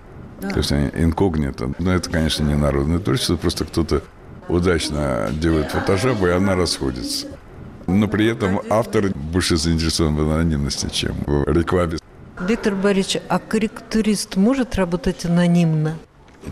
Да. 0.41 0.51
То 0.51 0.59
есть 0.59 0.71
они 0.71 0.91
инкогнито. 0.95 1.73
Но 1.81 1.93
это, 1.93 2.09
конечно, 2.09 2.45
не 2.45 2.55
народное 2.55 3.01
творчество, 3.01 3.35
просто 3.35 3.65
кто-то 3.65 4.03
удачно 4.49 5.31
делает 5.33 5.71
фотожабу, 5.71 6.27
и 6.27 6.31
она 6.31 6.55
расходится. 6.57 7.27
Но 7.87 8.09
при 8.09 8.27
этом 8.27 8.61
автор 8.71 9.11
больше 9.15 9.57
заинтересован 9.57 10.17
в 10.17 10.31
анонимности, 10.31 10.89
чем 10.91 11.15
в 11.27 11.51
рекламе. 11.51 11.99
Виктор 12.41 12.75
Борисович, 12.75 13.23
а 13.29 13.39
карикатурист 13.39 14.37
может 14.37 14.77
работать 14.77 15.25
анонимно? 15.25 15.99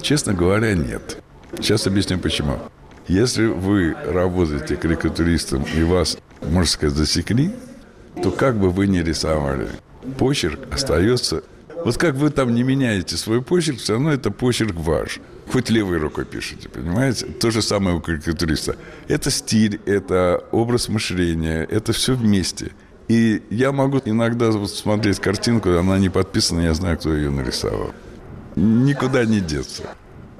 Честно 0.00 0.34
говоря, 0.34 0.74
нет. 0.74 1.22
Сейчас 1.56 1.86
объясню 1.86 2.18
почему. 2.18 2.58
Если 3.06 3.46
вы 3.46 3.94
работаете 4.04 4.76
карикатуристом 4.76 5.64
и 5.74 5.82
вас, 5.82 6.18
можно 6.42 6.66
сказать, 6.66 6.96
засекли, 6.96 7.52
то 8.22 8.30
как 8.30 8.56
бы 8.56 8.70
вы 8.70 8.88
ни 8.88 8.98
рисовали, 8.98 9.68
почерк 10.18 10.58
остается 10.72 11.42
вот 11.86 11.98
как 11.98 12.16
вы 12.16 12.30
там 12.30 12.52
не 12.52 12.64
меняете 12.64 13.16
свой 13.16 13.42
почерк, 13.42 13.78
все 13.78 13.92
равно 13.92 14.12
это 14.12 14.32
почерк 14.32 14.74
ваш. 14.74 15.20
Хоть 15.52 15.70
левой 15.70 15.98
рукой 15.98 16.24
пишете, 16.24 16.68
понимаете? 16.68 17.26
То 17.26 17.50
же 17.50 17.62
самое 17.62 17.96
у 17.96 18.00
карикатуриста. 18.00 18.76
Это 19.08 19.30
стиль, 19.30 19.80
это 19.86 20.44
образ 20.50 20.88
мышления, 20.88 21.64
это 21.64 21.92
все 21.92 22.14
вместе. 22.14 22.72
И 23.08 23.42
я 23.50 23.70
могу 23.70 24.00
иногда 24.04 24.50
вот 24.50 24.70
смотреть 24.70 25.20
картинку, 25.20 25.70
она 25.70 25.98
не 25.98 26.08
подписана, 26.08 26.60
я 26.60 26.74
знаю, 26.74 26.98
кто 26.98 27.14
ее 27.14 27.30
нарисовал. 27.30 27.92
Никуда 28.56 29.24
не 29.24 29.40
деться. 29.40 29.84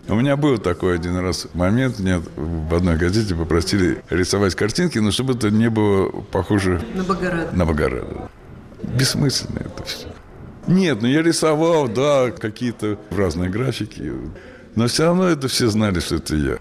У 0.08 0.14
меня 0.14 0.36
был 0.36 0.58
такой 0.58 0.94
один 0.96 1.16
раз 1.18 1.48
момент, 1.54 1.98
мне 1.98 2.20
в 2.36 2.75
одной 2.75 2.96
газете 2.96 3.34
попросили 3.34 4.02
рисовать 4.10 4.54
картинки, 4.54 4.98
но 4.98 5.10
чтобы 5.10 5.34
это 5.34 5.50
не 5.50 5.68
было 5.68 6.08
похоже... 6.08 6.80
На 6.94 7.02
Богорада. 7.02 7.56
На 7.56 7.66
Богорада. 7.66 8.30
Бессмысленно 8.82 9.60
это 9.60 9.84
все. 9.84 10.06
Нет, 10.68 11.02
ну 11.02 11.08
я 11.08 11.22
рисовал, 11.22 11.88
да, 11.88 12.30
какие-то 12.30 12.98
разные 13.10 13.50
графики. 13.50 14.12
Но 14.76 14.87
все 14.87 15.04
равно 15.04 15.28
это 15.28 15.49
все 15.49 15.68
знали, 15.68 16.00
что 16.00 16.16
это 16.16 16.37
я. 16.37 16.59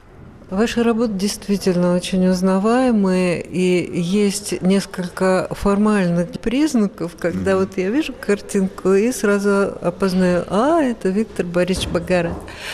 Ваши 0.50 0.84
работы 0.84 1.14
действительно 1.14 1.96
очень 1.96 2.28
узнаваемые, 2.28 3.42
и 3.42 4.00
есть 4.00 4.62
несколько 4.62 5.48
формальных 5.50 6.30
признаков, 6.40 7.16
когда 7.20 7.52
mm-hmm. 7.52 7.60
вот 7.60 7.78
я 7.78 7.90
вижу 7.90 8.14
картинку 8.14 8.94
и 8.94 9.12
сразу 9.12 9.74
опознаю, 9.82 10.46
а, 10.50 10.82
это 10.84 11.10
Виктор 11.10 11.48
Борисович 11.48 11.90
Багарат. 11.90 12.34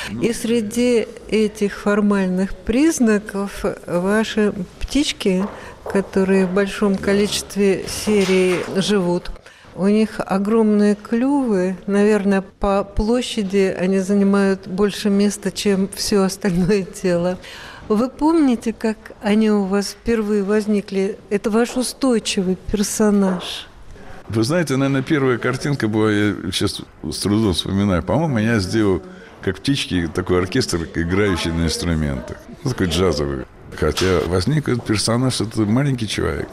Mm-hmm. 0.09 0.25
И 0.25 0.33
среди 0.33 1.07
этих 1.29 1.79
формальных 1.79 2.53
признаков 2.55 3.63
ваши 3.87 4.53
птички, 4.81 5.45
которые 5.85 6.47
в 6.47 6.53
большом 6.53 6.97
количестве 6.97 7.85
серий 7.87 8.57
живут, 8.75 9.31
у 9.75 9.87
них 9.87 10.19
огромные 10.19 10.95
клювы. 10.95 11.77
Наверное, 11.87 12.41
по 12.41 12.83
площади 12.83 13.75
они 13.77 13.99
занимают 13.99 14.67
больше 14.67 15.09
места, 15.09 15.51
чем 15.51 15.89
все 15.93 16.23
остальное 16.23 16.83
тело. 16.83 17.37
Вы 17.87 18.09
помните, 18.09 18.73
как 18.73 18.97
они 19.21 19.51
у 19.51 19.65
вас 19.65 19.89
впервые 19.89 20.43
возникли? 20.43 21.17
Это 21.29 21.49
ваш 21.49 21.75
устойчивый 21.75 22.57
персонаж. 22.71 23.67
Вы 24.29 24.43
знаете, 24.43 24.77
наверное, 24.77 25.01
первая 25.01 25.37
картинка 25.37 25.89
была, 25.89 26.09
я 26.09 26.35
сейчас 26.53 26.81
с 27.03 27.17
трудом 27.17 27.53
вспоминаю, 27.53 28.01
по-моему, 28.01 28.37
я 28.37 28.59
сделал, 28.59 29.01
как 29.41 29.57
птички, 29.57 30.07
такой 30.13 30.39
оркестр, 30.39 30.87
играющий 30.95 31.51
на 31.51 31.65
инструментах. 31.65 32.37
Ну, 32.63 32.69
такой 32.69 32.87
джазовый. 32.87 33.45
Хотя 33.77 34.19
возник 34.27 34.69
этот 34.69 34.85
персонаж, 34.85 35.41
это 35.41 35.61
маленький 35.61 36.07
человек 36.07 36.47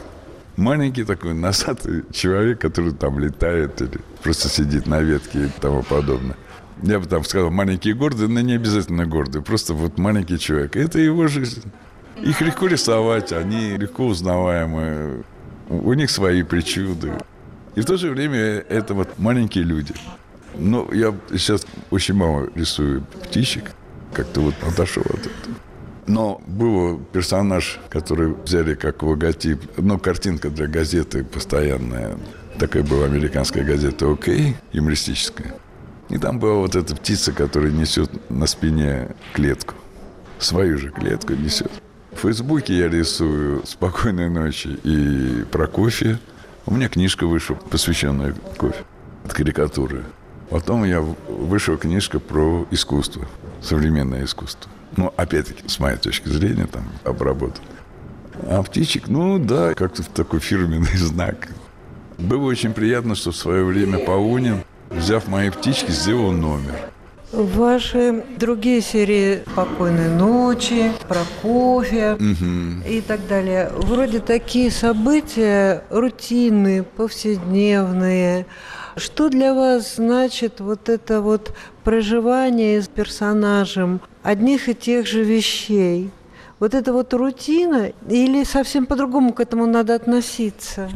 маленький 0.59 1.03
такой 1.03 1.33
носатый 1.33 2.03
человек, 2.11 2.59
который 2.59 2.93
там 2.93 3.19
летает 3.19 3.81
или 3.81 3.99
просто 4.21 4.49
сидит 4.49 4.85
на 4.85 5.01
ветке 5.01 5.45
и 5.45 5.49
тому 5.59 5.83
подобное. 5.83 6.35
Я 6.83 6.99
бы 6.99 7.07
там 7.07 7.23
сказал, 7.23 7.49
маленькие 7.49 7.93
гордые, 7.93 8.29
но 8.29 8.41
не 8.41 8.53
обязательно 8.53 9.05
гордые, 9.05 9.41
просто 9.41 9.73
вот 9.73 9.97
маленький 9.97 10.37
человек. 10.37 10.75
Это 10.75 10.99
его 10.99 11.27
жизнь. 11.27 11.63
Их 12.21 12.41
легко 12.41 12.67
рисовать, 12.67 13.31
они 13.31 13.77
легко 13.77 14.05
узнаваемы, 14.05 15.23
у 15.69 15.93
них 15.93 16.09
свои 16.09 16.43
причуды. 16.43 17.13
И 17.75 17.81
в 17.81 17.85
то 17.85 17.97
же 17.97 18.09
время 18.09 18.37
это 18.37 18.93
вот 18.93 19.17
маленькие 19.17 19.63
люди. 19.63 19.93
Но 20.55 20.89
я 20.91 21.13
сейчас 21.31 21.65
очень 21.91 22.15
мало 22.15 22.49
рисую 22.55 23.03
птичек, 23.23 23.71
как-то 24.13 24.41
вот 24.41 24.55
отошел 24.67 25.03
от 25.03 25.19
этого. 25.19 25.55
Но 26.09 26.41
был 26.47 26.97
персонаж, 27.13 27.79
который 27.89 28.33
взяли 28.33 28.73
как 28.73 29.03
логотип, 29.03 29.61
ну, 29.77 29.99
картинка 29.99 30.49
для 30.49 30.65
газеты 30.65 31.23
постоянная. 31.23 32.17
Такая 32.57 32.81
была 32.81 33.05
американская 33.05 33.63
газета 33.63 34.07
«ОК», 34.07 34.27
юмористическая. 34.71 35.53
И 36.09 36.17
там 36.17 36.39
была 36.39 36.55
вот 36.55 36.75
эта 36.75 36.95
птица, 36.95 37.31
которая 37.31 37.71
несет 37.71 38.09
на 38.31 38.47
спине 38.47 39.09
клетку. 39.33 39.75
свою 40.39 40.79
же 40.79 40.89
клетку 40.89 41.33
несет. 41.33 41.71
В 42.11 42.21
Фейсбуке 42.21 42.75
я 42.75 42.89
рисую 42.89 43.63
«Спокойной 43.67 44.31
ночи» 44.31 44.79
и 44.83 45.43
про 45.51 45.67
кофе. 45.67 46.17
У 46.65 46.73
меня 46.73 46.89
книжка 46.89 47.27
вышла, 47.27 47.53
посвященная 47.53 48.33
кофе, 48.57 48.83
от 49.25 49.33
карикатуры. 49.35 50.05
Потом 50.49 50.83
я 50.83 51.01
вышла 51.01 51.77
книжка 51.77 52.19
про 52.19 52.65
искусство, 52.71 53.25
современное 53.61 54.25
искусство. 54.25 54.71
Ну, 54.97 55.13
опять-таки, 55.15 55.67
с 55.67 55.79
моей 55.79 55.97
точки 55.97 56.27
зрения, 56.27 56.65
там, 56.65 56.83
обработан. 57.03 57.63
А 58.47 58.63
птичек, 58.63 59.07
ну 59.07 59.37
да, 59.37 59.73
как-то 59.75 60.03
такой 60.03 60.39
фирменный 60.39 60.87
знак. 60.97 61.49
Было 62.17 62.45
очень 62.45 62.73
приятно, 62.73 63.15
что 63.15 63.31
в 63.31 63.35
свое 63.35 63.63
время 63.63 63.99
Паунин, 63.99 64.63
взяв 64.89 65.27
мои 65.27 65.49
птички, 65.51 65.91
сделал 65.91 66.31
номер. 66.31 66.73
Ваши 67.31 68.23
другие 68.39 68.81
серии 68.81 69.43
«Спокойной 69.51 70.09
ночи», 70.09 70.91
«Про 71.07 71.21
кофе» 71.43 72.13
угу. 72.13 72.87
и 72.87 73.01
так 73.01 73.27
далее. 73.27 73.71
Вроде 73.75 74.19
такие 74.19 74.71
события 74.71 75.83
рутинные, 75.91 76.81
повседневные. 76.81 78.47
Что 78.99 79.29
для 79.29 79.53
вас 79.53 79.95
значит 79.95 80.59
вот 80.59 80.89
это 80.89 81.21
вот 81.21 81.55
проживание 81.83 82.81
с 82.81 82.87
персонажем 82.87 84.01
одних 84.23 84.67
и 84.67 84.75
тех 84.75 85.07
же 85.07 85.23
вещей? 85.23 86.11
Вот 86.59 86.73
это 86.73 86.91
вот 86.91 87.13
рутина 87.13 87.93
или 88.09 88.43
совсем 88.43 88.85
по-другому 88.85 89.31
к 89.31 89.39
этому 89.39 89.65
надо 89.65 89.95
относиться? 89.95 90.89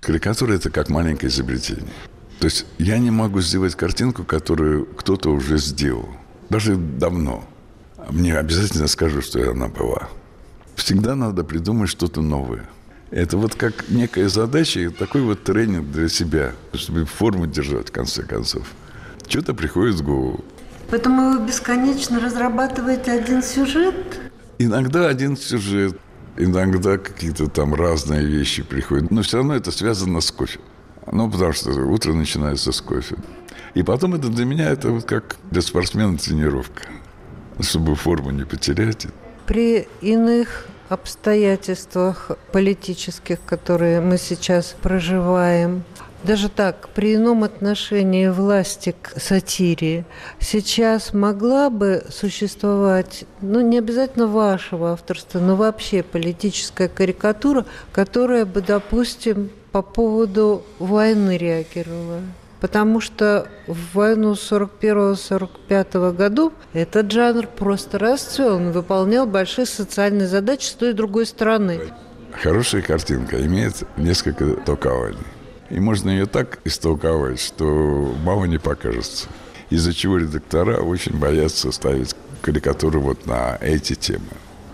Карикатура– 0.00 0.52
это 0.54 0.70
как 0.70 0.88
маленькое 0.88 1.30
изобретение. 1.30 1.92
То 2.40 2.46
есть 2.46 2.64
я 2.78 2.98
не 2.98 3.10
могу 3.10 3.40
сделать 3.40 3.74
картинку, 3.74 4.24
которую 4.24 4.86
кто-то 4.86 5.30
уже 5.30 5.58
сделал. 5.58 6.08
Даже 6.48 6.76
давно. 6.76 7.44
Мне 8.08 8.36
обязательно 8.36 8.88
скажут, 8.88 9.24
что 9.24 9.50
она 9.50 9.68
была. 9.68 10.08
Всегда 10.74 11.14
надо 11.14 11.44
придумать 11.44 11.90
что-то 11.90 12.22
новое. 12.22 12.66
Это 13.12 13.36
вот 13.36 13.54
как 13.54 13.90
некая 13.90 14.30
задача, 14.30 14.90
такой 14.90 15.20
вот 15.20 15.44
тренинг 15.44 15.90
для 15.90 16.08
себя, 16.08 16.54
чтобы 16.72 17.04
форму 17.04 17.46
держать 17.46 17.90
в 17.90 17.92
конце 17.92 18.22
концов. 18.22 18.66
Что-то 19.28 19.52
приходит 19.52 19.96
в 19.96 20.02
голову. 20.02 20.42
Поэтому 20.90 21.32
вы 21.32 21.46
бесконечно 21.46 22.18
разрабатываете 22.20 23.12
один 23.12 23.42
сюжет? 23.42 23.94
Иногда 24.58 25.08
один 25.08 25.36
сюжет, 25.36 25.98
иногда 26.38 26.96
какие-то 26.96 27.48
там 27.48 27.74
разные 27.74 28.24
вещи 28.24 28.62
приходят. 28.62 29.10
Но 29.10 29.20
все 29.20 29.38
равно 29.38 29.56
это 29.56 29.70
связано 29.72 30.22
с 30.22 30.30
кофе. 30.30 30.60
Ну, 31.10 31.30
потому 31.30 31.52
что 31.52 31.70
утро 31.70 32.14
начинается 32.14 32.72
с 32.72 32.80
кофе. 32.80 33.16
И 33.74 33.82
потом 33.82 34.14
это 34.14 34.28
для 34.28 34.46
меня 34.46 34.70
это 34.70 34.90
вот 34.90 35.04
как 35.04 35.36
для 35.50 35.60
спортсмена 35.60 36.16
тренировка. 36.16 36.84
Чтобы 37.60 37.94
форму 37.94 38.30
не 38.30 38.44
потерять. 38.44 39.06
При 39.46 39.86
иных 40.00 40.66
обстоятельствах 40.92 42.32
политических, 42.52 43.38
которые 43.44 44.00
мы 44.00 44.18
сейчас 44.18 44.76
проживаем, 44.82 45.84
даже 46.22 46.48
так, 46.48 46.90
при 46.90 47.16
ином 47.16 47.42
отношении 47.42 48.28
власти 48.28 48.94
к 49.00 49.20
сатире, 49.20 50.04
сейчас 50.38 51.12
могла 51.12 51.68
бы 51.68 52.04
существовать, 52.10 53.24
ну, 53.40 53.60
не 53.60 53.78
обязательно 53.78 54.28
вашего 54.28 54.92
авторства, 54.92 55.40
но 55.40 55.56
вообще 55.56 56.02
политическая 56.04 56.88
карикатура, 56.88 57.66
которая 57.92 58.44
бы, 58.44 58.60
допустим, 58.60 59.50
по 59.72 59.82
поводу 59.82 60.62
войны 60.78 61.36
реагировала? 61.36 62.20
Потому 62.62 63.00
что 63.00 63.48
в 63.66 63.96
войну 63.96 64.34
41-45 64.34 66.14
году 66.14 66.52
этот 66.72 67.10
жанр 67.10 67.48
просто 67.48 67.98
расцвел. 67.98 68.54
Он 68.54 68.70
выполнял 68.70 69.26
большие 69.26 69.66
социальные 69.66 70.28
задачи 70.28 70.66
с 70.66 70.74
той 70.74 70.90
и 70.90 70.92
другой 70.92 71.26
стороны. 71.26 71.80
Хорошая 72.30 72.82
картинка 72.82 73.44
имеет 73.44 73.82
несколько 73.96 74.54
толкований. 74.64 75.18
И 75.70 75.80
можно 75.80 76.10
ее 76.10 76.26
так 76.26 76.60
истолковать, 76.64 77.40
что 77.40 78.14
мало 78.22 78.44
не 78.44 78.58
покажется. 78.58 79.26
Из-за 79.70 79.92
чего 79.92 80.18
редактора 80.18 80.82
очень 80.82 81.18
боятся 81.18 81.72
ставить 81.72 82.14
карикатуры 82.42 83.00
вот 83.00 83.26
на 83.26 83.58
эти 83.60 83.94
темы. 83.94 84.28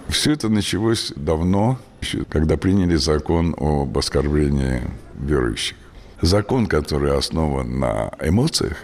Все 0.08 0.32
это 0.32 0.50
началось 0.50 1.14
давно, 1.16 1.78
еще 2.02 2.24
когда 2.24 2.58
приняли 2.58 2.96
закон 2.96 3.54
об 3.56 3.96
оскорблении 3.96 4.82
верующих. 5.18 5.76
Закон, 6.20 6.66
который 6.66 7.16
основан 7.16 7.78
на 7.78 8.10
эмоциях. 8.20 8.76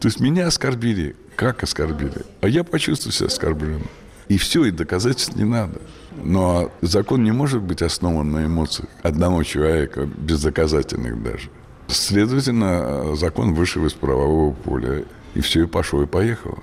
То 0.00 0.08
есть 0.08 0.20
меня 0.20 0.48
оскорбили. 0.48 1.16
Как 1.36 1.62
оскорбили? 1.62 2.22
А 2.40 2.48
я 2.48 2.64
почувствовал 2.64 3.12
себя 3.12 3.28
оскорбленным. 3.28 3.88
И 4.28 4.38
все, 4.38 4.64
и 4.64 4.70
доказательств 4.70 5.36
не 5.36 5.44
надо. 5.44 5.80
Но 6.22 6.72
закон 6.80 7.22
не 7.22 7.32
может 7.32 7.62
быть 7.62 7.82
основан 7.82 8.30
на 8.32 8.46
эмоциях 8.46 8.88
одного 9.02 9.42
человека, 9.42 10.06
бездоказательных 10.06 11.22
даже. 11.22 11.50
Следовательно, 11.88 13.14
закон 13.14 13.54
вышел 13.54 13.84
из 13.86 13.92
правового 13.92 14.52
поля. 14.52 15.04
И 15.34 15.40
все, 15.40 15.64
и 15.64 15.66
пошло, 15.66 16.02
и 16.02 16.06
поехало. 16.06 16.58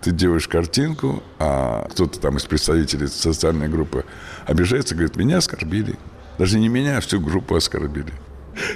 Ты 0.00 0.10
делаешь 0.10 0.46
картинку, 0.46 1.22
а 1.38 1.88
кто-то 1.90 2.20
там 2.20 2.36
из 2.36 2.44
представителей 2.44 3.06
социальной 3.06 3.68
группы 3.68 4.04
обижается, 4.44 4.94
говорит, 4.94 5.16
меня 5.16 5.38
оскорбили. 5.38 5.96
Даже 6.38 6.58
не 6.58 6.68
меня, 6.68 6.98
а 6.98 7.00
всю 7.00 7.20
группу 7.20 7.56
оскорбили. 7.56 8.12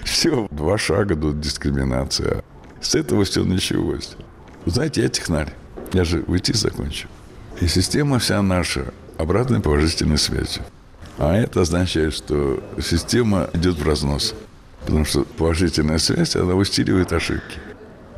Все, 0.04 0.48
два 0.50 0.78
шага 0.78 1.14
до 1.14 1.32
дискриминации. 1.32 2.42
С 2.80 2.94
этого 2.94 3.24
все 3.24 3.44
началось. 3.44 4.16
Знаете, 4.66 5.02
я 5.02 5.08
технарь. 5.08 5.52
Я 5.92 6.04
же 6.04 6.22
уйти 6.26 6.52
закончу. 6.52 7.08
И 7.60 7.66
система 7.66 8.18
вся 8.18 8.42
наша 8.42 8.92
обратной 9.18 9.60
положительной 9.60 10.18
связи. 10.18 10.60
А 11.18 11.36
это 11.36 11.62
означает, 11.62 12.14
что 12.14 12.62
система 12.82 13.50
идет 13.52 13.78
в 13.78 13.86
разнос. 13.86 14.34
Потому 14.86 15.04
что 15.04 15.24
положительная 15.24 15.98
связь, 15.98 16.36
она 16.36 16.54
усиливает 16.54 17.12
ошибки. 17.12 17.58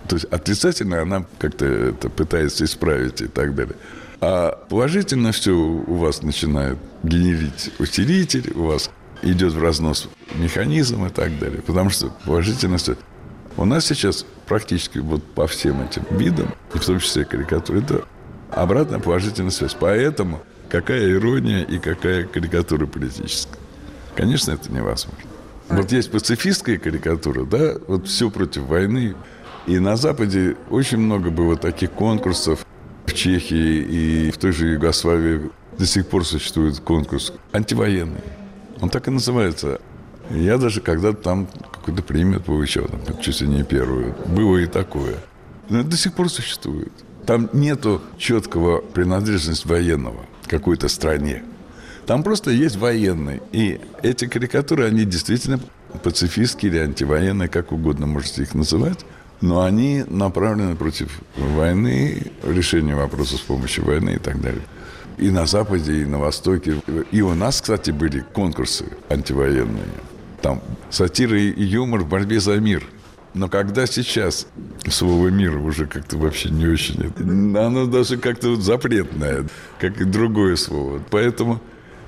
То 0.09 0.17
есть 0.17 0.27
отрицательно 0.27 1.03
она 1.03 1.25
как-то 1.39 1.65
это 1.65 2.09
пытается 2.09 2.65
исправить 2.65 3.21
и 3.21 3.27
так 3.27 3.55
далее. 3.55 3.77
А 4.21 4.65
положительно 4.69 5.33
все 5.33 5.53
у 5.53 5.95
вас 5.97 6.23
начинает 6.23 6.79
генерить 7.03 7.73
усилитель, 7.79 8.53
у 8.55 8.65
вас 8.67 8.91
идет 9.23 9.53
в 9.53 9.63
разнос 9.63 10.09
механизм 10.35 11.07
и 11.07 11.11
так 11.11 11.39
далее. 11.39 11.63
Потому 11.63 11.91
что 11.91 12.11
положительно 12.25 12.77
все. 12.77 12.97
У 13.57 13.65
нас 13.65 13.87
сейчас 13.87 14.25
практически 14.47 14.99
вот 14.99 15.23
по 15.35 15.47
всем 15.47 15.83
этим 15.83 16.05
видам, 16.11 16.55
и 16.75 16.79
в 16.79 16.85
том 16.85 17.01
числе 17.01 17.25
карикатура, 17.25 17.79
это 17.79 18.05
обратная 18.51 18.99
положительная 18.99 19.51
связь. 19.51 19.77
Поэтому 19.79 20.43
какая 20.69 21.11
ирония 21.11 21.63
и 21.63 21.79
какая 21.79 22.25
карикатура 22.25 22.87
политическая. 22.87 23.59
Конечно, 24.15 24.53
это 24.53 24.73
невозможно. 24.73 25.23
Вот 25.69 25.93
есть 25.93 26.11
пацифистская 26.11 26.79
карикатура, 26.79 27.45
да, 27.45 27.75
вот 27.87 28.07
все 28.09 28.31
против 28.31 28.63
войны. 28.63 29.15
И 29.67 29.79
на 29.79 29.97
Западе 29.97 30.57
очень 30.71 30.99
много 30.99 31.31
было 31.31 31.57
таких 31.57 31.93
конкурсов. 31.93 32.67
В 33.07 33.15
Чехии 33.15 33.79
и 33.83 34.31
в 34.31 34.39
той 34.39 34.53
же 34.53 34.69
Югославии 34.69 35.51
до 35.79 35.87
сих 35.87 36.07
пор 36.07 36.25
существует 36.25 36.79
конкурс 36.81 37.33
антивоенный. 37.53 38.23
Он 38.83 38.91
так 38.91 39.09
и 39.09 39.11
называется. 39.11 39.81
Я 40.29 40.59
даже 40.59 40.81
когда-то 40.81 41.23
там 41.23 41.47
какую-то 41.71 42.03
премию 42.03 42.41
получал, 42.41 42.87
там, 42.87 43.21
чуть 43.21 43.41
ли 43.41 43.47
не 43.47 43.63
первую. 43.63 44.15
Было 44.27 44.59
и 44.59 44.67
такое. 44.67 45.15
Но 45.69 45.81
это 45.81 45.91
до 45.91 45.97
сих 45.97 46.15
пор 46.15 46.29
существует. 46.29 46.93
Там 47.25 47.49
нету 47.53 48.03
четкого 48.19 48.81
принадлежности 48.81 49.67
военного 49.67 50.27
какой-то 50.49 50.89
стране. 50.89 51.45
Там 52.07 52.25
просто 52.25 52.51
есть 52.51 52.77
военные. 52.77 53.41
И 53.53 53.81
эти 54.03 54.27
карикатуры, 54.27 54.85
они 54.85 55.05
действительно 55.05 55.61
пацифистские 56.03 56.73
или 56.73 56.79
антивоенные, 56.81 57.49
как 57.49 57.71
угодно 57.71 58.07
можете 58.07 58.43
их 58.43 58.55
называть. 58.55 59.07
Но 59.41 59.63
они 59.63 60.05
направлены 60.09 60.75
против 60.75 61.21
войны, 61.37 62.33
решения 62.43 62.97
вопроса 62.97 63.37
с 63.37 63.41
помощью 63.41 63.85
войны 63.85 64.15
и 64.15 64.19
так 64.19 64.41
далее. 64.41 64.63
И 65.19 65.31
на 65.31 65.47
Западе, 65.47 66.03
и 66.03 66.05
на 66.05 66.19
Востоке. 66.19 66.83
И 67.11 67.23
у 67.23 67.35
нас, 67.35 67.61
кстати, 67.61 67.91
были 67.91 68.21
конкурсы 68.21 68.87
антивоенные. 69.09 69.85
Там 70.41 70.61
сатира 70.91 71.39
и 71.39 71.63
юмор 71.63 72.01
в 72.01 72.09
борьбе 72.09 72.41
за 72.41 72.57
мир– 72.57 72.85
но 73.35 73.49
когда 73.49 73.87
сейчас 73.87 74.47
слово 74.89 75.29
«мир» 75.29 75.57
уже 75.57 75.87
как-то 75.87 76.19
вообще 76.19 76.51
не 76.51 76.67
очень... 76.67 77.13
Оно 77.57 77.87
даже 77.87 78.19
как-то 78.19 78.57
запретное, 78.57 79.47
как 79.81 80.01
и 80.01 80.05
другое 80.05 80.57
слово. 80.57 81.01
Поэтому 81.11 81.61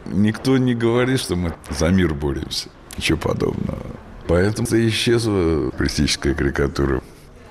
никто 0.05 0.59
не 0.59 0.75
говорит, 0.75 1.21
что 1.21 1.35
мы 1.37 1.55
за 1.71 1.89
мир 1.89 2.13
боремся. 2.13 2.69
Ничего 2.99 3.19
подобного. 3.19 3.81
Поэтому 4.27 4.69
исчезла 4.71 5.71
политическая 5.71 6.35
карикатура. 6.35 7.03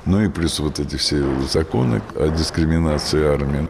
Ну 0.06 0.22
и 0.22 0.30
плюс 0.30 0.60
вот 0.60 0.80
эти 0.80 0.96
все 0.98 1.24
законы 1.52 2.02
о 2.16 2.28
дискриминации 2.28 3.24
армии. 3.24 3.68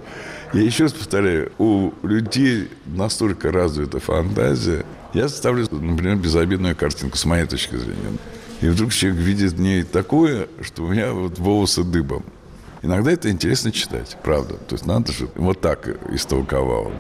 Я 0.54 0.62
еще 0.62 0.84
раз 0.84 0.94
повторяю, 0.94 1.52
у 1.58 1.92
людей 2.04 2.70
настолько 2.86 3.52
развита 3.52 4.00
фантазия. 4.00 4.86
Я 5.14 5.28
ставлю, 5.28 5.68
например, 5.72 6.18
безобидную 6.18 6.76
картинку, 6.76 7.18
с 7.18 7.26
моей 7.26 7.46
точки 7.46 7.76
зрения. 7.76 8.18
И 8.62 8.68
вдруг 8.68 8.94
человек 8.94 9.20
видит 9.20 9.54
в 9.54 9.60
ней 9.60 9.84
такое, 9.84 10.48
что 10.62 10.84
у 10.84 10.88
меня 10.88 11.12
вот 11.12 11.40
волосы 11.40 11.84
дыбом. 11.84 12.24
Иногда 12.84 13.12
это 13.12 13.32
интересно 13.32 13.72
читать, 13.72 14.16
правда. 14.24 14.56
То 14.56 14.76
есть 14.76 14.86
надо 14.86 15.12
же 15.12 15.28
вот 15.36 15.60
так 15.60 15.88
истолковал. 16.12 16.92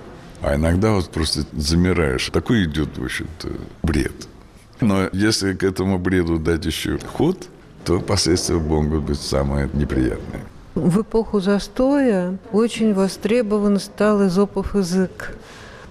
А 0.42 0.56
иногда 0.56 0.92
вот 0.92 1.10
просто 1.10 1.46
замираешь. 1.54 2.30
Такой 2.32 2.63
идет, 2.63 2.98
в 2.98 3.04
общем-то, 3.04 3.50
бред. 3.84 4.28
Но 4.82 5.10
если 5.13 5.54
к 5.54 5.63
этому 5.63 6.00
бреду 6.00 6.39
дать 6.39 6.66
еще 6.66 6.98
ход, 7.00 7.48
то 7.86 8.00
последствия 8.00 8.58
могут 8.58 9.04
быть 9.04 9.22
самые 9.22 9.70
неприятные. 9.74 10.44
В 10.76 11.02
эпоху 11.02 11.40
застоя 11.40 12.40
очень 12.52 12.96
востребован 12.96 13.80
стал 13.80 14.26
изопов 14.26 14.74
язык. 14.76 15.38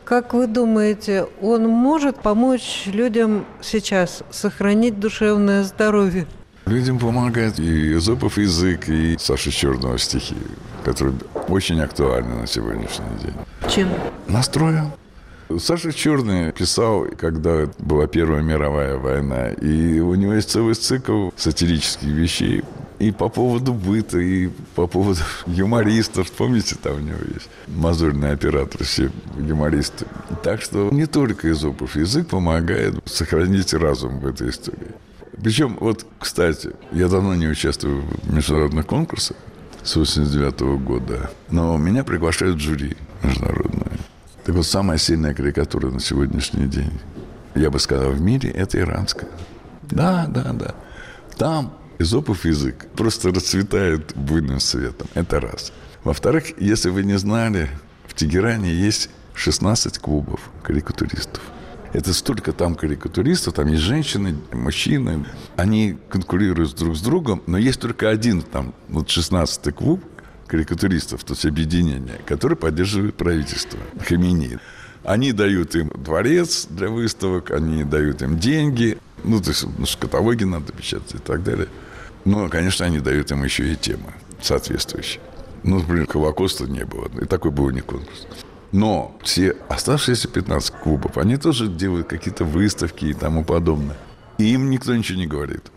Как 0.05 0.35
вы 0.35 0.49
думаете, 0.49 1.27
он 1.41 1.69
может 1.69 2.21
помочь 2.21 2.85
людям 2.87 3.47
сейчас 3.61 4.25
сохранить 4.31 4.99
душевное 4.99 5.63
здоровье? 5.63 6.27
Людям 6.67 6.99
помогает 6.99 7.61
и 7.61 7.95
Эзопов 7.95 8.39
язык, 8.39 8.89
и 8.89 9.17
Саша 9.19 9.53
Черного 9.53 9.99
стихи, 9.99 10.37
которые 10.85 11.17
очень 11.49 11.81
актуальны 11.81 12.41
на 12.41 12.47
сегодняшний 12.49 13.07
день. 13.23 13.35
Чем? 13.69 13.89
Настроем. 14.27 14.93
Саша 15.59 15.93
Черный 15.93 16.51
писал, 16.53 17.07
когда 17.19 17.69
была 17.79 18.07
Первая 18.07 18.43
мировая 18.43 18.97
война, 18.97 19.51
и 19.51 20.01
у 20.01 20.15
него 20.15 20.35
есть 20.35 20.51
целый 20.51 20.75
цикл 20.75 21.31
сатирических 21.37 22.09
вещей 22.09 22.65
и 23.03 23.11
по 23.11 23.29
поводу 23.29 23.75
быта, 23.75 24.19
и 24.19 24.49
по 24.77 24.87
поводу 24.87 25.21
юмористов. 25.47 26.31
Помните, 26.31 26.77
там 26.81 26.97
у 26.97 27.01
него 27.01 27.19
есть 27.35 27.49
мазурный 27.67 28.31
оператор, 28.31 28.85
все 28.85 29.11
юмористы. 29.37 30.07
Так 30.45 30.63
что 30.63 30.89
не 30.93 31.07
только 31.07 31.51
Изопов 31.51 31.97
язык 31.97 32.29
помогает 32.29 32.95
сохранить 33.05 33.75
разум 33.75 34.21
в 34.21 34.27
этой 34.27 34.51
истории. 34.51 34.93
Причем, 35.43 35.77
вот, 35.81 36.07
кстати, 36.21 36.71
я 36.93 37.09
давно 37.09 37.35
не 37.35 37.49
участвую 37.49 38.03
в 38.03 38.33
международных 38.33 38.87
конкурсах 38.87 39.37
с 39.83 39.97
89 39.97 40.61
года, 40.85 41.29
но 41.51 41.77
меня 41.79 42.05
приглашают 42.05 42.59
в 42.59 42.61
жюри 42.61 42.97
международное. 43.25 43.99
Так 44.45 44.55
вот, 44.55 44.67
самая 44.67 44.99
сильная 44.99 45.35
карикатура 45.35 45.91
на 45.91 45.99
сегодняшний 45.99 46.69
день, 46.69 47.01
я 47.57 47.69
бы 47.69 47.81
сказал, 47.81 48.13
в 48.13 48.21
мире, 48.21 48.51
это 48.51 48.79
иранская. 48.79 49.31
Да, 49.91 50.27
да, 50.29 50.53
да. 50.53 50.75
Там 51.37 51.73
изопов 52.03 52.45
язык 52.45 52.87
просто 52.97 53.31
расцветает 53.31 54.15
буйным 54.17 54.61
светом. 54.61 55.09
Это 55.15 55.41
раз. 55.41 55.73
Во-вторых, 56.05 56.53
если 56.59 56.91
вы 56.91 57.05
не 57.05 57.19
знали, 57.19 57.71
в 58.07 58.15
Тегеране 58.15 58.75
есть 58.75 59.09
16 59.35 59.99
клубов 59.99 60.41
карикатуристов. 60.63 61.43
Это 61.93 62.15
столько 62.15 62.53
там 62.53 62.75
карикатуристов, 62.75 63.55
там 63.55 63.69
есть 63.69 63.83
женщины, 63.83 64.37
мужчины. 64.53 65.27
Они 65.57 65.99
конкурируют 66.09 66.75
друг 66.75 66.97
с 66.97 67.03
другом, 67.03 67.43
но 67.47 67.59
есть 67.59 67.81
только 67.81 68.09
один 68.09 68.43
там, 68.43 68.75
вот 68.89 69.09
16-й 69.09 69.73
клуб 69.73 70.03
карикатуристов, 70.47 71.25
то 71.25 71.35
есть 71.35 71.47
объединение, 71.47 72.19
который 72.27 72.57
поддерживает 72.57 73.15
правительство 73.15 73.79
Хамини. 74.07 74.59
Они 75.05 75.33
дают 75.33 75.75
им 75.75 75.91
дворец 75.97 76.67
для 76.69 76.89
выставок, 76.89 77.51
они 77.51 77.85
дают 77.85 78.23
им 78.23 78.39
деньги, 78.39 78.99
ну, 79.25 79.41
то 79.41 79.51
есть 79.51 79.65
ну, 79.65 79.87
каталоги 79.99 80.45
надо 80.45 80.73
печатать 80.73 81.15
и 81.15 81.19
так 81.19 81.43
далее. 81.43 81.69
Но, 82.25 82.49
конечно, 82.49 82.87
они 82.87 83.01
дают 83.01 83.31
им 83.31 83.45
еще 83.45 83.73
и 83.73 83.77
темы 83.77 84.13
соответствующие. 84.41 85.21
Ну, 85.63 85.79
например, 85.79 86.07
Холокоста 86.09 86.67
не 86.67 86.85
было, 86.85 87.09
и 87.21 87.25
такой 87.27 87.51
был 87.51 87.71
не 87.71 87.81
конкурс. 87.81 88.27
Но 88.73 89.17
все 89.23 89.57
оставшиеся 89.69 90.29
15 90.29 90.75
клубов, 90.75 91.19
они 91.19 91.37
тоже 91.37 91.69
делают 91.69 92.09
какие-то 92.09 92.45
выставки 92.45 93.05
и 93.07 93.15
тому 93.15 93.45
подобное. 93.45 93.97
И 94.39 94.53
им 94.53 94.71
никто 94.71 94.97
ничего 94.97 95.19
не 95.19 95.27
говорит. 95.27 95.71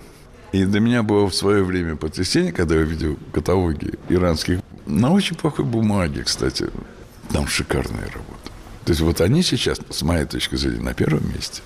И 0.54 0.64
для 0.64 0.80
меня 0.80 1.04
было 1.04 1.28
в 1.30 1.36
свое 1.36 1.64
время 1.64 1.98
потрясение, 1.98 2.54
когда 2.54 2.76
я 2.76 2.84
видел 2.84 3.20
каталоги 3.34 3.96
иранских 4.08 4.60
на 4.86 5.12
очень 5.12 5.36
плохой 5.36 5.66
бумаге, 5.66 6.24
кстати. 6.24 6.68
Там 7.32 7.48
шикарная 7.48 8.06
работа. 8.06 8.52
То 8.86 8.92
есть 8.92 9.02
вот 9.02 9.20
они 9.20 9.42
сейчас, 9.44 9.80
с 9.90 10.02
моей 10.04 10.26
точки 10.26 10.56
зрения, 10.56 10.82
на 10.82 10.94
первом 10.94 11.28
месте. 11.34 11.62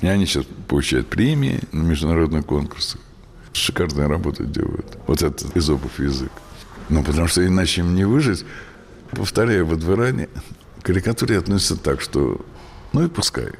И 0.00 0.06
они 0.08 0.26
сейчас 0.26 0.46
получают 0.66 1.08
премии 1.08 1.60
на 1.70 1.82
международных 1.82 2.44
конкурсах. 2.44 3.00
Шикарная 3.52 4.08
работа 4.08 4.44
делают. 4.44 4.98
Вот 5.06 5.22
этот 5.22 5.56
изопов 5.56 5.98
язык. 5.98 6.32
Ну, 6.88 7.02
потому 7.02 7.26
что 7.26 7.46
иначе 7.46 7.82
им 7.82 7.94
не 7.94 8.04
выжить. 8.04 8.44
Повторяю, 9.10 9.66
вот 9.66 9.82
в 9.82 9.92
Иране 9.92 10.28
к 10.80 10.86
карикатуре 10.86 11.38
относятся 11.38 11.76
так, 11.76 12.00
что 12.00 12.44
ну 12.92 13.04
и 13.04 13.08
пускай. 13.08 13.52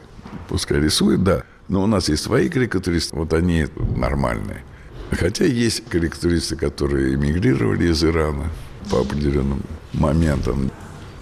Пускай 0.49 0.81
рисует, 0.81 1.23
да. 1.23 1.43
Но 1.69 1.83
у 1.83 1.87
нас 1.87 2.09
есть 2.09 2.23
свои 2.23 2.49
карикатуристы, 2.49 3.17
вот 3.17 3.33
они 3.33 3.67
нормальные. 3.97 4.63
Хотя 5.11 5.45
есть 5.45 5.85
карикатуристы, 5.89 6.57
которые 6.57 7.15
эмигрировали 7.15 7.89
из 7.89 8.03
Ирана 8.05 8.51
по 8.91 9.01
определенным 9.01 9.63
моментам. 9.93 10.71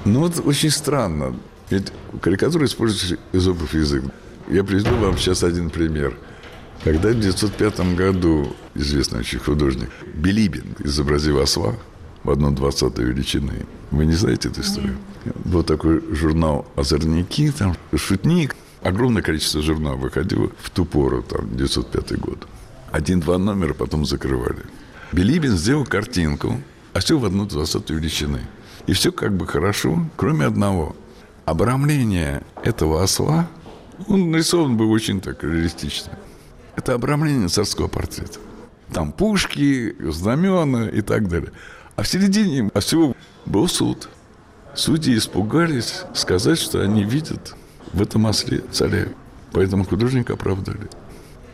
Но 0.04 0.20
вот 0.20 0.40
очень 0.44 0.70
странно. 0.70 1.37
Ведь 1.70 1.92
карикатура 2.20 2.64
использует 2.66 3.20
изопов 3.33 3.74
язык. 3.74 4.04
Я 4.48 4.64
приведу 4.64 4.96
вам 4.96 5.18
сейчас 5.18 5.44
один 5.44 5.70
пример. 5.70 6.16
Когда 6.82 7.08
в 7.08 7.18
1905 7.18 7.94
году 7.94 8.56
известный 8.74 9.20
очень 9.20 9.38
художник 9.38 9.90
Билибин 10.14 10.76
изобразил 10.78 11.38
осла 11.40 11.74
в 12.24 12.30
одну 12.30 12.52
двадцатой 12.52 13.04
величины, 13.04 13.66
вы 13.90 14.06
не 14.06 14.14
знаете 14.14 14.48
эту 14.48 14.62
историю? 14.62 14.96
Был 15.44 15.62
такой 15.62 16.02
журнал 16.14 16.66
«Озорники», 16.76 17.52
там 17.52 17.76
«Шутник». 17.94 18.56
Огромное 18.82 19.20
количество 19.20 19.60
журналов 19.60 20.00
выходило 20.00 20.50
в 20.58 20.70
ту 20.70 20.86
пору, 20.86 21.22
там, 21.22 21.54
905 21.54 22.18
год. 22.18 22.46
Один-два 22.90 23.36
номера 23.36 23.74
потом 23.74 24.06
закрывали. 24.06 24.62
Билибин 25.12 25.58
сделал 25.58 25.84
картинку, 25.84 26.62
а 26.94 27.00
все 27.00 27.18
в 27.18 27.26
одну 27.26 27.44
двадцатую 27.44 28.00
величины. 28.00 28.40
И 28.86 28.94
все 28.94 29.12
как 29.12 29.36
бы 29.36 29.46
хорошо, 29.46 30.06
кроме 30.16 30.46
одного. 30.46 30.96
Обрамление 31.44 32.42
этого 32.64 33.02
осла, 33.02 33.50
он 34.08 34.30
нарисован 34.30 34.78
был 34.78 34.90
очень 34.90 35.20
так 35.20 35.44
реалистично. 35.44 36.18
Это 36.80 36.94
обрамление 36.94 37.48
царского 37.48 37.88
портрета. 37.88 38.38
Там 38.90 39.12
пушки, 39.12 39.94
знамена 40.00 40.88
и 40.88 41.02
так 41.02 41.28
далее. 41.28 41.52
А 41.94 42.02
в 42.02 42.08
середине 42.08 42.70
а 42.72 42.80
всего 42.80 43.14
был 43.44 43.68
суд. 43.68 44.08
Судьи 44.74 45.14
испугались 45.14 46.04
сказать, 46.14 46.58
что 46.58 46.80
они 46.80 47.04
видят 47.04 47.54
в 47.92 48.00
этом 48.00 48.24
осле 48.24 48.62
царя. 48.72 49.08
Поэтому 49.52 49.84
художника 49.84 50.32
оправдали. 50.32 50.88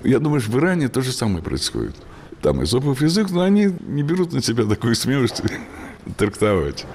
Я 0.04 0.20
думаю, 0.20 0.40
что 0.40 0.52
в 0.52 0.58
Иране 0.58 0.88
то 0.88 1.00
же 1.00 1.10
самое 1.10 1.42
происходит. 1.42 1.96
Там 2.40 2.62
изопов 2.62 3.02
язык, 3.02 3.28
но 3.30 3.40
они 3.40 3.74
не 3.80 4.04
берут 4.04 4.32
на 4.32 4.40
себя 4.40 4.64
такую 4.64 4.94
смелость 4.94 5.42
трактовать. 6.16 6.86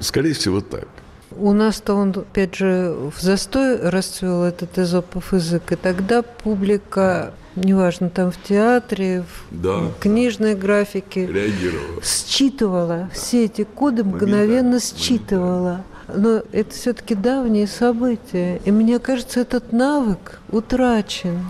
Скорее 0.00 0.32
всего, 0.32 0.62
так. 0.62 0.88
У 1.30 1.52
нас-то 1.52 1.92
он, 1.92 2.08
опять 2.08 2.54
же, 2.54 2.96
в 3.14 3.20
застой 3.20 3.90
расцвел 3.90 4.44
этот 4.44 4.78
изопов 4.78 5.34
язык, 5.34 5.72
и 5.72 5.76
тогда 5.76 6.22
публика 6.22 7.34
неважно, 7.56 8.10
там 8.10 8.30
в 8.30 8.42
театре, 8.42 9.22
в 9.22 9.62
да. 9.62 9.90
книжной 10.00 10.54
графике, 10.54 11.26
реагировала. 11.26 12.02
Считывала. 12.02 12.98
Да. 12.98 13.10
Все 13.12 13.44
эти 13.46 13.64
коды 13.64 14.04
мгновенно 14.04 14.78
считывала. 14.80 15.84
Но 16.14 16.42
это 16.52 16.70
все-таки 16.70 17.14
давние 17.14 17.66
события. 17.66 18.60
И 18.64 18.70
мне 18.70 18.98
кажется, 18.98 19.40
этот 19.40 19.72
навык 19.72 20.40
утрачен. 20.50 21.44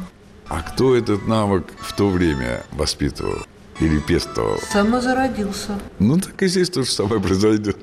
А 0.48 0.62
кто 0.62 0.94
этот 0.94 1.26
навык 1.26 1.66
в 1.78 1.94
то 1.94 2.08
время 2.08 2.62
воспитывал? 2.72 3.38
Или 3.80 3.98
пестовал? 3.98 4.58
Самозародился. 4.72 5.78
Ну, 5.98 6.18
так 6.18 6.42
и 6.42 6.46
здесь 6.46 6.70
то 6.70 6.82
же 6.82 6.90
самое 6.90 7.20
произойдет. 7.20 7.76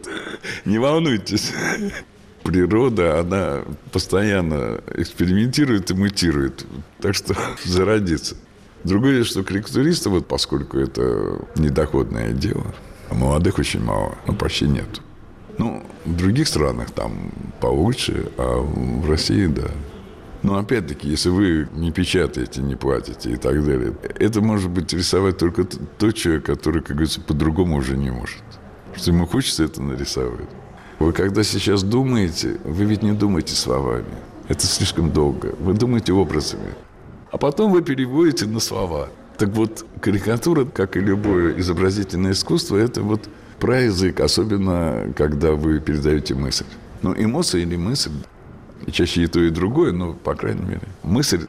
Не 0.65 0.79
волнуйтесь 0.79 1.51
природа, 2.43 3.19
она 3.19 3.61
постоянно 3.91 4.81
экспериментирует 4.95 5.91
и 5.91 5.93
мутирует. 5.93 6.65
Так 6.99 7.15
что 7.15 7.35
зародится. 7.63 8.35
Другое, 8.83 9.23
что 9.23 9.43
карикатуристы, 9.43 10.09
вот 10.09 10.27
поскольку 10.27 10.77
это 10.77 11.39
недоходное 11.55 12.33
дело, 12.33 12.75
а 13.09 13.13
молодых 13.13 13.57
очень 13.57 13.81
мало, 13.81 14.17
ну, 14.27 14.35
почти 14.35 14.67
нет. 14.67 15.01
Ну, 15.57 15.83
в 16.05 16.15
других 16.15 16.47
странах 16.47 16.91
там 16.91 17.31
получше, 17.61 18.29
а 18.37 18.59
в 18.59 19.09
России, 19.09 19.45
да. 19.47 19.69
Но 20.41 20.57
опять-таки, 20.57 21.07
если 21.07 21.29
вы 21.29 21.69
не 21.73 21.91
печатаете, 21.91 22.61
не 22.61 22.75
платите 22.75 23.31
и 23.31 23.37
так 23.37 23.63
далее, 23.65 23.93
это 24.19 24.41
может 24.41 24.69
быть 24.69 24.91
рисовать 24.91 25.37
только 25.37 25.63
тот 25.63 26.15
человек, 26.15 26.45
который, 26.45 26.81
как 26.81 26.97
говорится, 26.97 27.21
по-другому 27.21 27.77
уже 27.77 27.95
не 27.95 28.11
может. 28.11 28.43
Что 28.93 29.11
ему 29.11 29.25
хочется 29.25 29.63
это 29.63 29.81
нарисовать. 29.81 30.49
Вы 31.03 31.11
когда 31.11 31.43
сейчас 31.43 31.83
думаете, 31.83 32.61
вы 32.63 32.85
ведь 32.85 33.03
не 33.03 33.11
думаете 33.11 33.55
словами. 33.55 34.05
Это 34.47 34.65
слишком 34.65 35.11
долго. 35.11 35.53
Вы 35.59 35.73
думаете 35.73 36.13
образами. 36.13 36.73
А 37.29 37.37
потом 37.37 37.73
вы 37.73 37.81
переводите 37.81 38.45
на 38.45 38.61
слова. 38.61 39.09
Так 39.37 39.49
вот, 39.49 39.85
карикатура, 39.99 40.63
как 40.63 40.95
и 40.95 41.01
любое 41.01 41.59
изобразительное 41.59 42.31
искусство, 42.31 42.77
это 42.77 43.01
вот 43.01 43.27
про 43.59 43.81
язык, 43.81 44.21
особенно 44.21 45.13
когда 45.17 45.51
вы 45.51 45.81
передаете 45.81 46.35
мысль. 46.35 46.65
Ну, 47.01 47.13
эмоция 47.13 47.63
или 47.63 47.75
мысль, 47.75 48.11
чаще 48.89 49.23
и 49.23 49.27
то, 49.27 49.41
и 49.41 49.49
другое, 49.49 49.91
но, 49.91 50.13
по 50.13 50.35
крайней 50.35 50.63
мере, 50.63 50.87
мысль, 51.03 51.47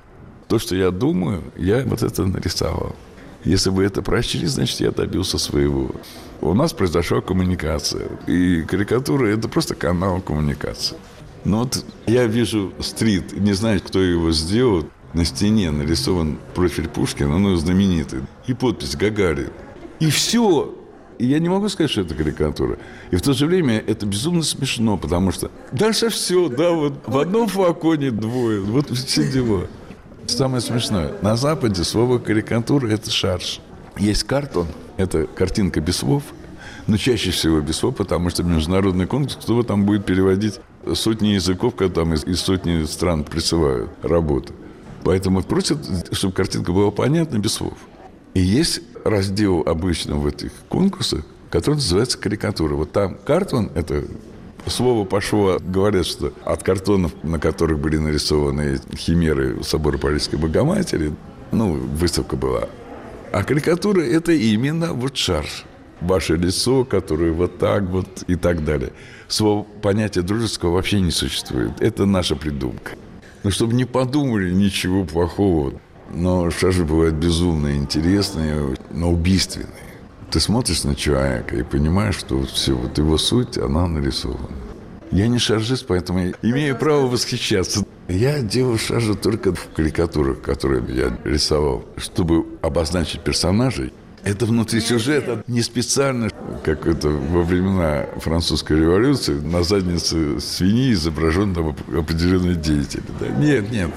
то, 0.48 0.58
что 0.58 0.74
я 0.74 0.90
думаю, 0.90 1.44
я 1.56 1.84
вот 1.84 2.02
это 2.02 2.26
нарисовал. 2.26 2.96
Если 3.44 3.70
вы 3.70 3.84
это 3.84 4.02
прочли, 4.02 4.46
значит, 4.46 4.80
я 4.80 4.90
добился 4.90 5.38
своего. 5.38 5.92
У 6.44 6.52
нас 6.52 6.74
произошла 6.74 7.22
коммуникация. 7.22 8.06
И 8.26 8.64
карикатура– 8.64 9.26
это 9.28 9.48
просто 9.48 9.74
канал 9.74 10.20
коммуникации. 10.20 10.98
Но 11.42 11.60
вот 11.60 11.82
я 12.06 12.26
вижу 12.26 12.74
стрит, 12.80 13.32
не 13.32 13.54
знаю, 13.54 13.80
кто 13.80 13.98
его 13.98 14.30
сделал, 14.30 14.84
на 15.14 15.24
стене 15.24 15.70
нарисован 15.70 16.38
профиль 16.54 16.86
Пушкина, 16.86 17.38
ну, 17.38 17.56
знаменитый, 17.56 18.20
и 18.46 18.52
подпись 18.52 18.94
«Гагарин». 18.94 19.48
И 20.00 20.10
все. 20.10 20.74
И 21.18 21.24
я 21.24 21.38
не 21.38 21.48
могу 21.48 21.70
сказать, 21.70 21.90
что 21.90 22.02
это 22.02 22.14
карикатура. 22.14 22.76
И 23.10 23.16
в 23.16 23.22
то 23.22 23.32
же 23.32 23.46
время 23.46 23.78
это 23.78 24.04
безумно 24.04 24.42
смешно, 24.42 24.98
потому 24.98 25.32
что 25.32 25.50
дальше 25.72 26.10
все, 26.10 26.50
да, 26.50 26.72
вот 26.72 26.92
в 27.06 27.16
одном 27.16 27.48
флаконе 27.48 28.10
двое, 28.10 28.60
вот 28.60 28.90
все 28.90 29.26
дела. 29.32 29.66
Самое 30.26 30.60
смешное, 30.60 31.14
на 31.22 31.36
Западе 31.36 31.84
слово 31.84 32.18
карикатура– 32.18 32.86
это 32.88 33.10
шарж. 33.10 33.62
Есть 33.96 34.24
картон, 34.24 34.66
это 34.96 35.26
картинка 35.26 35.80
без 35.80 35.98
слов, 35.98 36.22
но 36.86 36.96
чаще 36.96 37.30
всего 37.30 37.60
без 37.60 37.76
слов, 37.76 37.96
потому 37.96 38.30
что 38.30 38.42
международный 38.42 39.06
конкурс, 39.06 39.38
кто 39.40 39.62
там 39.62 39.84
будет 39.84 40.04
переводить 40.04 40.60
сотни 40.94 41.28
языков, 41.28 41.74
когда 41.76 42.02
там 42.02 42.14
из, 42.14 42.24
из 42.24 42.40
сотни 42.40 42.84
стран 42.84 43.24
присылают 43.24 43.90
работы. 44.02 44.52
Поэтому 45.04 45.42
просят, 45.42 45.78
чтобы 46.12 46.34
картинка 46.34 46.72
была 46.72 46.90
понятна 46.90 47.38
без 47.38 47.52
слов. 47.52 47.74
И 48.34 48.40
есть 48.40 48.80
раздел 49.04 49.62
обычно 49.64 50.16
в 50.16 50.26
этих 50.26 50.50
конкурсах, 50.68 51.24
который 51.50 51.76
называется 51.76 52.18
карикатура. 52.18 52.74
Вот 52.74 52.92
там 52.92 53.16
картон– 53.24 53.70
это 53.74 54.04
слово 54.66 55.04
пошло, 55.04 55.58
говорят, 55.60 56.06
что 56.06 56.32
от 56.44 56.62
картонов, 56.62 57.12
на 57.22 57.38
которых 57.38 57.78
были 57.78 57.98
нарисованы 57.98 58.80
химеры 58.96 59.62
собора 59.62 59.98
Парижской 59.98 60.38
Богоматери, 60.38 61.14
ну, 61.52 61.74
выставка 61.74 62.36
была. 62.36 62.68
А 63.34 63.42
карикатура– 63.42 64.00
это 64.02 64.30
именно 64.30 64.92
вот 64.92 65.16
шарж. 65.16 65.64
Ваше 66.00 66.36
лицо, 66.36 66.84
которое 66.84 67.32
вот 67.32 67.58
так 67.58 67.82
вот 67.82 68.22
и 68.28 68.36
так 68.36 68.64
далее. 68.64 68.92
Слово 69.26 69.66
понятия 69.82 70.22
дружеского 70.22 70.74
вообще 70.74 71.00
не 71.00 71.10
существует. 71.10 71.72
Это 71.80 72.06
наша 72.06 72.36
придумка. 72.36 72.92
Но 73.42 73.50
чтобы 73.50 73.74
не 73.74 73.86
подумали 73.86 74.52
ничего 74.52 75.04
плохого. 75.04 75.72
Но 76.14 76.48
шажи 76.52 76.84
бывают 76.84 77.16
безумно 77.16 77.74
интересные, 77.74 78.76
но 78.92 79.10
убийственные. 79.10 79.90
Ты 80.30 80.38
смотришь 80.38 80.84
на 80.84 80.94
человека 80.94 81.56
и 81.56 81.64
понимаешь, 81.64 82.16
что 82.16 82.40
все, 82.44 82.76
вот 82.76 82.96
его 82.98 83.18
суть, 83.18 83.58
она 83.58 83.88
нарисована. 83.88 84.46
Я 85.10 85.26
не 85.26 85.40
шаржист, 85.40 85.86
поэтому 85.88 86.32
имею 86.42 86.78
право 86.78 87.08
восхищаться. 87.08 87.83
Я 88.08 88.40
делаю 88.40 88.78
шаржи 88.78 89.14
только 89.14 89.54
в 89.54 89.68
карикатурах, 89.74 90.42
которые 90.42 90.82
я 90.88 91.18
рисовал, 91.24 91.84
чтобы 91.96 92.44
обозначить 92.60 93.22
персонажей. 93.22 93.92
Это 94.24 94.46
внутри 94.46 94.80
сюжета 94.80 95.44
не 95.46 95.60
специально, 95.62 96.30
как 96.64 96.86
это 96.86 97.08
во 97.08 97.42
времена 97.42 98.06
французской 98.16 98.78
революции, 98.80 99.34
на 99.34 99.62
заднице 99.62 100.40
свиньи 100.40 100.92
изображен 100.92 101.54
там 101.54 101.76
определенный 101.94 102.54
деятель. 102.54 103.02
Да? 103.20 103.28
Нет, 103.28 103.70
нет. 103.70 103.90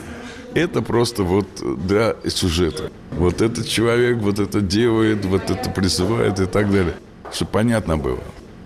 Это 0.53 0.81
просто 0.81 1.23
вот 1.23 1.47
для 1.85 2.15
сюжета. 2.27 2.91
Вот 3.11 3.41
этот 3.41 3.67
человек 3.67 4.17
вот 4.17 4.39
это 4.39 4.59
делает, 4.59 5.23
вот 5.25 5.49
это 5.49 5.69
призывает 5.69 6.39
и 6.39 6.45
так 6.45 6.71
далее. 6.71 6.95
Чтобы 7.31 7.51
понятно 7.51 7.97
было. 7.97 8.19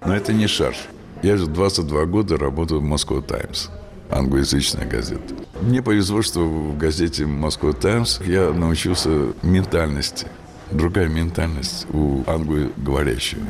Но 0.05 0.15
это 0.15 0.33
не 0.33 0.47
шарж. 0.47 0.77
Я 1.21 1.37
же 1.37 1.45
22 1.45 2.05
года 2.05 2.37
работаю 2.37 2.81
в 2.81 2.83
Москва 2.83 3.21
Таймс, 3.21 3.69
англоязычная 4.11 4.85
газета. 4.85 5.35
Мне 5.61 5.81
повезло, 5.81 6.21
что 6.21 6.47
в 6.47 6.77
газете 6.77 7.25
Москва 7.25 7.73
Таймс 7.73 8.19
я 8.21 8.51
научился 8.51 9.33
ментальности. 9.41 10.27
Другая 10.71 11.07
ментальность 11.07 11.87
у 11.91 12.23
англоговорящего. 12.27 13.41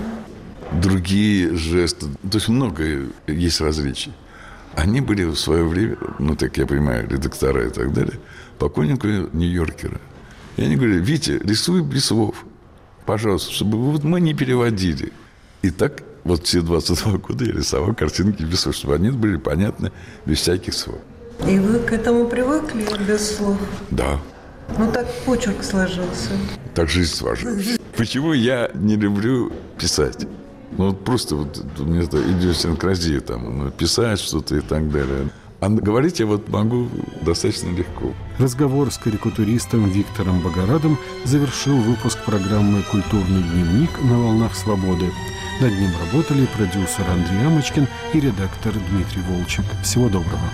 Другие 0.72 1.56
жесты. 1.56 2.08
То 2.30 2.38
есть 2.38 2.48
много 2.48 2.84
есть 3.28 3.62
различий. 3.62 4.14
Они 4.76 5.02
были 5.02 5.26
в 5.26 5.36
свое 5.36 5.66
время, 5.66 5.98
ну, 6.20 6.36
так 6.36 6.58
я 6.58 6.66
понимаю, 6.66 7.08
редактора 7.10 7.68
и 7.68 7.70
так 7.70 7.94
далее, 7.94 8.20
покойнику 8.58 9.08
Нью-Йоркера. 9.08 10.00
И 10.58 10.64
они 10.64 10.76
говорили, 10.76 11.00
Витя, 11.00 11.40
рисуй 11.44 11.82
без 11.82 12.06
слов. 12.06 12.46
Пожалуйста, 13.06 13.52
чтобы 13.52 13.78
вот 13.78 14.04
мы 14.04 14.22
не 14.22 14.34
переводили. 14.34 15.12
И 15.62 15.70
так 15.72 16.04
вот 16.24 16.46
все 16.46 16.62
22 16.62 17.18
года 17.18 17.46
я 17.46 17.54
рисовал 17.54 17.94
картинки 17.94 18.44
без 18.44 18.62
слов, 18.62 18.76
чтобы 18.76 18.96
они 18.96 19.10
были 19.10 19.38
понятны 19.38 19.92
без 20.26 20.40
всяких 20.40 20.74
слов. 20.74 21.00
И 21.48 21.58
вы 21.58 21.80
к 21.80 21.92
этому 21.92 22.28
привыкли 22.28 22.86
без 23.08 23.38
слов? 23.38 23.58
Да. 23.90 24.20
Ну, 24.78 24.92
так 24.92 25.08
почерк 25.26 25.64
сложился. 25.64 26.32
Так 26.76 26.90
жизнь 26.90 27.14
сложилась. 27.14 27.78
Почему 27.98 28.34
я 28.34 28.70
не 28.74 28.96
люблю 28.96 29.52
писать? 29.78 30.28
Ну, 30.78 30.90
вот 30.90 31.04
просто 31.04 31.36
вот 31.36 31.66
у 31.80 31.84
меня 31.84 32.04
это 32.04 32.22
идиосинкразия 32.22 33.20
там, 33.20 33.58
ну, 33.58 33.72
писать 33.72 34.20
что-то 34.20 34.56
и 34.56 34.62
так 34.62 34.90
далее. 34.92 35.30
А 35.60 35.70
говорить 35.70 36.20
я 36.20 36.26
вот 36.26 36.48
могу 36.50 36.88
достаточно 37.22 37.70
легко. 37.70 38.14
Разговор 38.40 38.92
с 38.92 38.98
карикатуристом 38.98 39.90
Виктором 39.90 40.42
Богорадом 40.42 40.98
завершил 41.26 41.78
выпуск 41.78 42.18
программы 42.26 42.82
«Культурный 42.90 43.44
дневник» 43.44 43.92
на 44.04 44.18
«Волнах 44.18 44.56
свободы». 44.56 45.06
Над 45.60 45.72
ним 45.80 45.92
работали 46.00 46.48
продюсер 46.48 47.10
Андрей 47.10 47.46
Амочкин 47.46 47.88
и 48.14 48.20
редактор 48.20 48.74
Дмитрий 48.74 49.22
Волчек. 49.22 49.66
Всего 49.84 50.10
доброго. 50.10 50.50